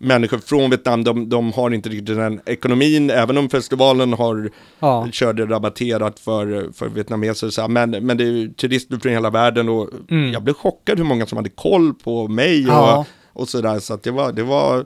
[0.00, 4.50] människor från Vietnam, de, de har inte riktigt den ekonomin, även om festivalen har
[4.80, 5.08] Ja.
[5.12, 9.68] körde rabatterat för, för vietnameser, så här, men, men det är turister från hela världen
[9.68, 10.32] och Mm.
[10.32, 13.06] jag blev chockad hur många som hade koll på mig Ja.
[13.32, 14.84] och, och sådär, så det var, det var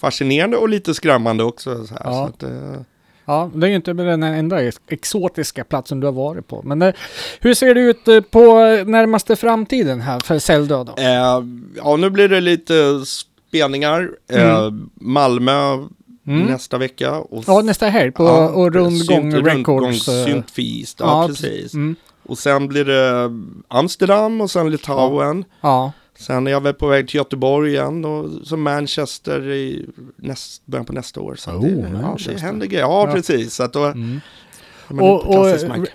[0.00, 1.86] fascinerande och lite skrämmande också.
[1.86, 2.12] Så här, Ja.
[2.12, 2.80] så att, eh,
[3.26, 6.62] Ja, det är ju inte den enda ex- exotiska platsen du har varit på.
[6.64, 6.94] Men eh,
[7.40, 8.42] hur ser det ut eh, på
[8.86, 11.02] närmaste framtiden här för Celldöd då?
[11.02, 11.42] eh,
[11.76, 12.74] ja, nu blir det lite
[13.06, 14.10] spelningar.
[14.32, 15.78] Eh, Malmö
[16.26, 16.42] Mm.
[16.46, 17.12] nästa vecka.
[17.18, 20.08] Och, Ja, nästa helg på Ja, och Rundgång synt- Records.
[20.08, 21.74] eh, Syntfeast, ja, ja, precis.
[21.74, 21.96] Mm,
[22.26, 23.30] Och sen blir det
[23.68, 25.44] Amsterdam och sen Litauen.
[25.60, 25.92] ja,
[26.26, 30.86] Sen är jag väl på väg till Göteborg igen och så Manchester i näst, början
[30.86, 31.34] på nästa år.
[31.34, 32.82] Så Oh, det, ja, det händer grejer.
[32.84, 33.14] Ja, Ja.
[33.14, 33.54] precis.
[33.54, 34.20] Så att då, mm.
[34.88, 35.46] Och, och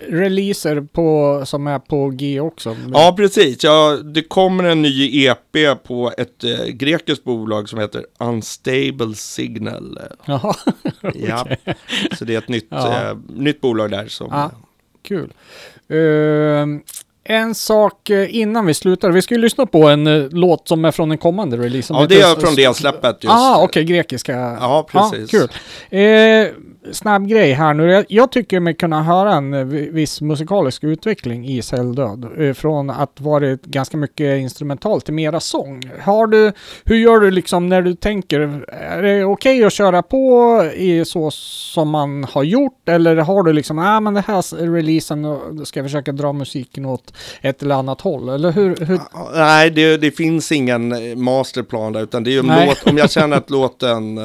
[0.08, 2.76] releaser på, som är på G också.
[2.92, 3.64] Ja, precis.
[3.64, 9.98] Ja, det kommer en ny EP på ett eh, grekiskt bolag som heter Unstable Signal.
[10.26, 10.54] Jaha,
[11.14, 11.46] Ja,
[12.18, 13.10] så det är ett nytt, Ja.
[13.10, 14.28] eh, nytt bolag där som...
[14.30, 14.50] Ja.
[15.02, 15.32] kul.
[15.88, 16.80] Ehm,
[17.30, 19.10] en sak eh, innan vi slutar.
[19.10, 21.94] Vi ska ju lyssna på en eh, låt som är från en kommande release.
[21.94, 23.34] Ja, det är från det släppet just.
[23.34, 24.32] Ah, okej, grekiska.
[24.60, 25.30] Ja, precis.
[25.30, 25.48] kul.
[25.90, 26.48] Eh,
[26.92, 28.04] snabb grej här nu.
[28.08, 32.26] Jag, tycker mig kunna höra en eh, vi- viss musikalisk utveckling i Celldöd.
[32.38, 35.90] Eh, från att varit ganska mycket instrumentalt till mera sång.
[36.02, 36.52] Har du,
[36.84, 41.30] hur gör du liksom när du tänker, är det okej att köra på i så
[41.30, 42.88] som man har gjort?
[42.88, 46.84] Eller har du liksom, nej ah, men det här releasen, ska jag försöka dra musiken
[46.86, 48.28] åt ett eller annat håll?
[48.28, 48.76] Eller hur?
[48.76, 49.00] hur?
[49.14, 52.96] Ja, Nej, det, det finns ingen eh, masterplan där, utan det är ju låt, om
[52.98, 54.18] jag känner att låten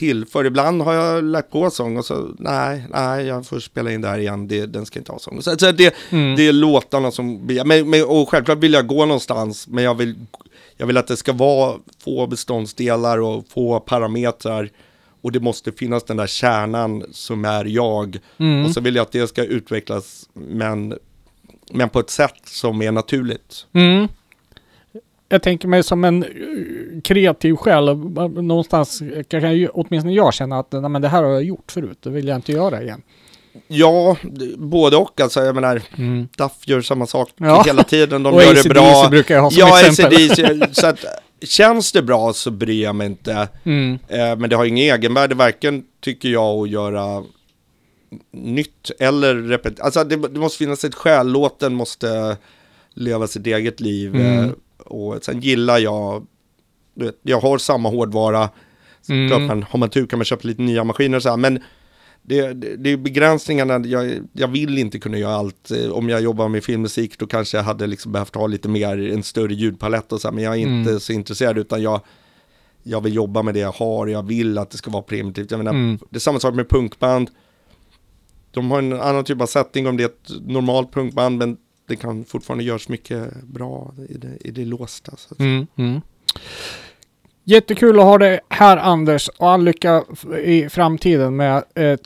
[0.00, 4.00] tillför, ibland har jag lagt på sång och så, nej, nej, jag får spela in
[4.00, 5.42] där igen, det, den ska inte ha sång.
[5.42, 6.36] Så, så det, Mm.
[6.36, 9.94] det är låtarna som blir, men, men, och självklart vill jag gå någonstans, men jag
[9.94, 10.14] vill,
[10.76, 14.70] jag vill att det ska vara få beståndsdelar och få parametrar.
[15.22, 18.18] Och det måste finnas den där kärnan som är jag.
[18.38, 18.64] Mm.
[18.64, 20.94] Och så vill jag att det ska utvecklas, men,
[21.72, 23.66] men på ett sätt som är naturligt.
[23.72, 24.08] Mm.
[25.32, 26.28] Jag tänker mig som en eh,
[27.04, 27.96] kreativ själ.
[28.42, 31.72] Någonstans kan jag ju, åtminstone jag känna att nej, men det här har jag gjort
[31.72, 31.98] förut.
[32.02, 33.02] Det vill jag inte göra igen.
[33.68, 34.16] Ja,
[34.56, 35.20] både och.
[35.20, 35.82] Alltså, jag menar,
[36.38, 37.62] Duff gör samma sak Ja.
[37.66, 38.22] hela tiden.
[38.22, 39.08] De Och gör det bra.
[39.10, 40.16] brukar jag ha som ja, exempel.
[40.16, 41.04] AC/DC, så att
[41.42, 43.48] känns det bra så bryr jag mig inte.
[43.64, 43.98] Mm.
[44.08, 47.22] Eh, men det har ingen egenvärde, varken tycker jag, att göra
[48.32, 49.84] nytt eller repetera.
[49.84, 51.32] Alltså det, det måste finnas ett skäl.
[51.32, 52.36] Låten måste
[52.94, 54.14] leva sitt eget liv.
[54.14, 54.44] Mm.
[54.44, 54.50] Eh,
[54.90, 56.26] och sen gillar jag,
[56.94, 58.50] vet, jag har samma hårdvara.
[59.08, 59.28] Mm.
[59.28, 61.58] Klart man, har man tur kan man köpa lite nya maskiner och så här, men
[62.22, 65.70] det, det, det är begränsningarna, jag, jag vill inte kunna göra allt.
[65.70, 69.10] Eh, Om jag jobbar med filmmusik då kanske jag hade liksom behövt ha lite mer,
[69.12, 71.00] en större ljudpalett och så här, men jag är inte Mm.
[71.00, 72.00] så intresserad utan jag,
[72.82, 75.50] jag vill jobba med det jag har, jag vill att det ska vara primitivt.
[75.50, 75.98] Jag menar, Mm.
[76.10, 77.30] Det är samma sak med punkband.
[78.50, 81.56] De har en annan typ av setting om det är ett normalt punkband, men
[81.90, 85.12] det kan fortfarande göras mycket bra i det, i det låsta.
[85.16, 85.34] Så.
[85.38, 85.66] Mm.
[85.76, 86.00] Mm.
[87.44, 90.04] Jättekul att ha dig här Anders och all lycka
[90.44, 91.98] i framtiden med eh,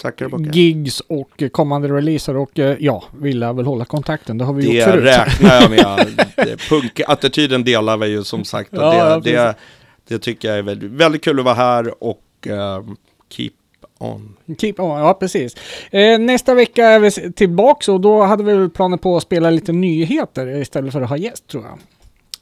[0.52, 4.38] gigs och eh, kommande releaser och eh, ja, vi lär väl hålla kontakten.
[4.38, 5.04] Det har vi Det gjort förut.
[5.04, 6.06] räknar jag med.
[6.36, 8.68] Det- Punkattityden delar vi ju som sagt.
[8.72, 9.54] Ja, ja, det, det,
[10.08, 12.96] det tycker jag är väldigt, väldigt kul att vara här och ehm,
[13.30, 13.50] keep
[14.12, 14.36] on.
[14.58, 15.56] Keep on, ja precis.
[15.90, 19.50] Eh, nästa vecka är vi tillbaka tillbaks och då hade vi planer på att spela
[19.50, 21.78] lite nyheter istället för att ha gäst tror jag.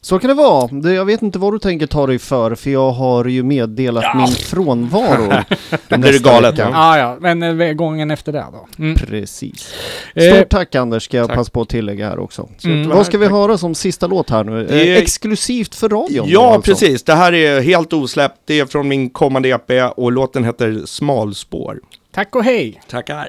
[0.05, 0.92] Så kan det vara.
[0.94, 4.26] Jag vet inte vad du tänker ta dig för, för jag har ju meddelat min
[4.26, 5.28] frånvaro.
[5.28, 6.59] Då blir det nästa galet.
[6.59, 6.70] Ja.
[6.74, 8.66] Ah, ja, men eh, gången efter det då.
[8.84, 8.96] Mm.
[8.96, 9.74] Precis.
[10.14, 11.36] Eh, Stort tack Anders, ska jag tack.
[11.36, 12.48] passa på att tillägga här också.
[12.64, 12.88] Mm.
[12.88, 14.66] Vad ska vi höra som sista låt här nu?
[14.66, 16.26] Eh, exklusivt för radion?
[16.28, 16.70] Ja, alltså.
[16.70, 17.03] precis.
[17.03, 18.40] Det här är helt osläppt.
[18.44, 21.80] Det är från min kommande EP och låten heter Smalspår.
[22.14, 22.82] Tack och hej!
[22.88, 23.28] Tackar.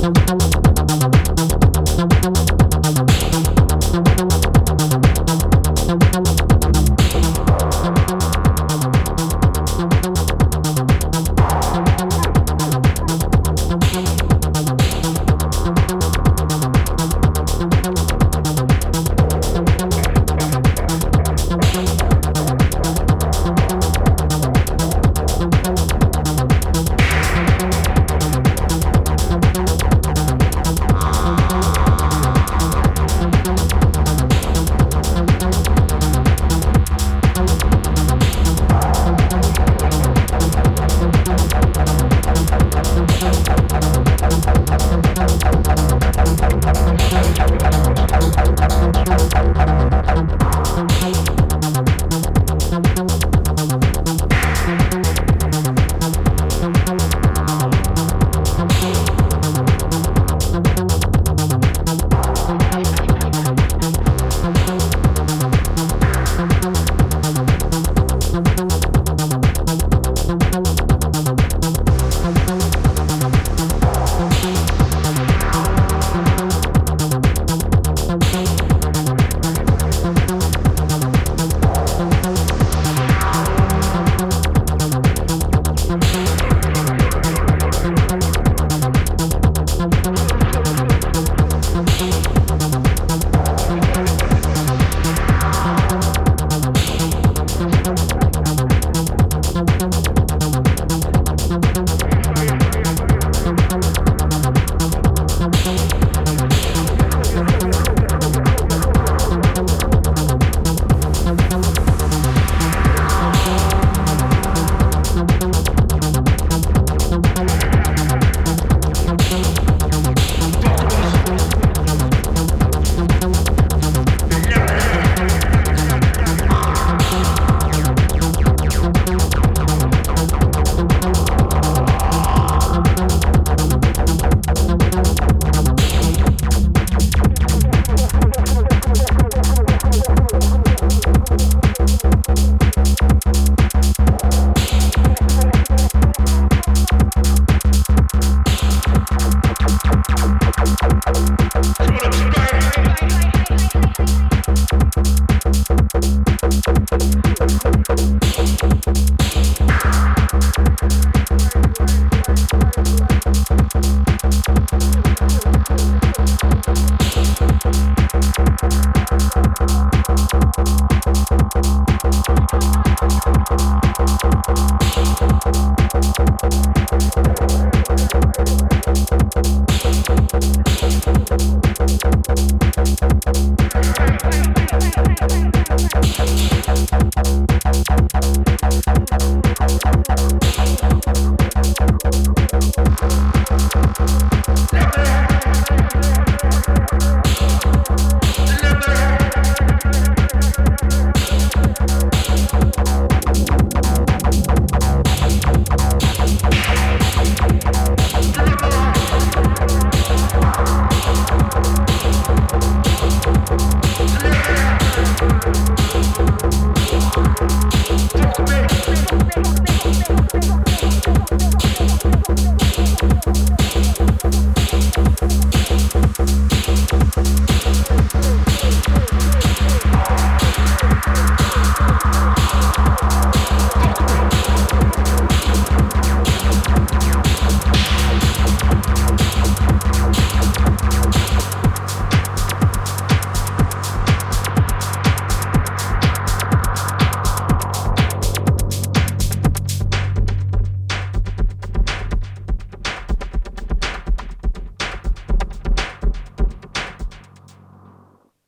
[0.00, 1.27] Thank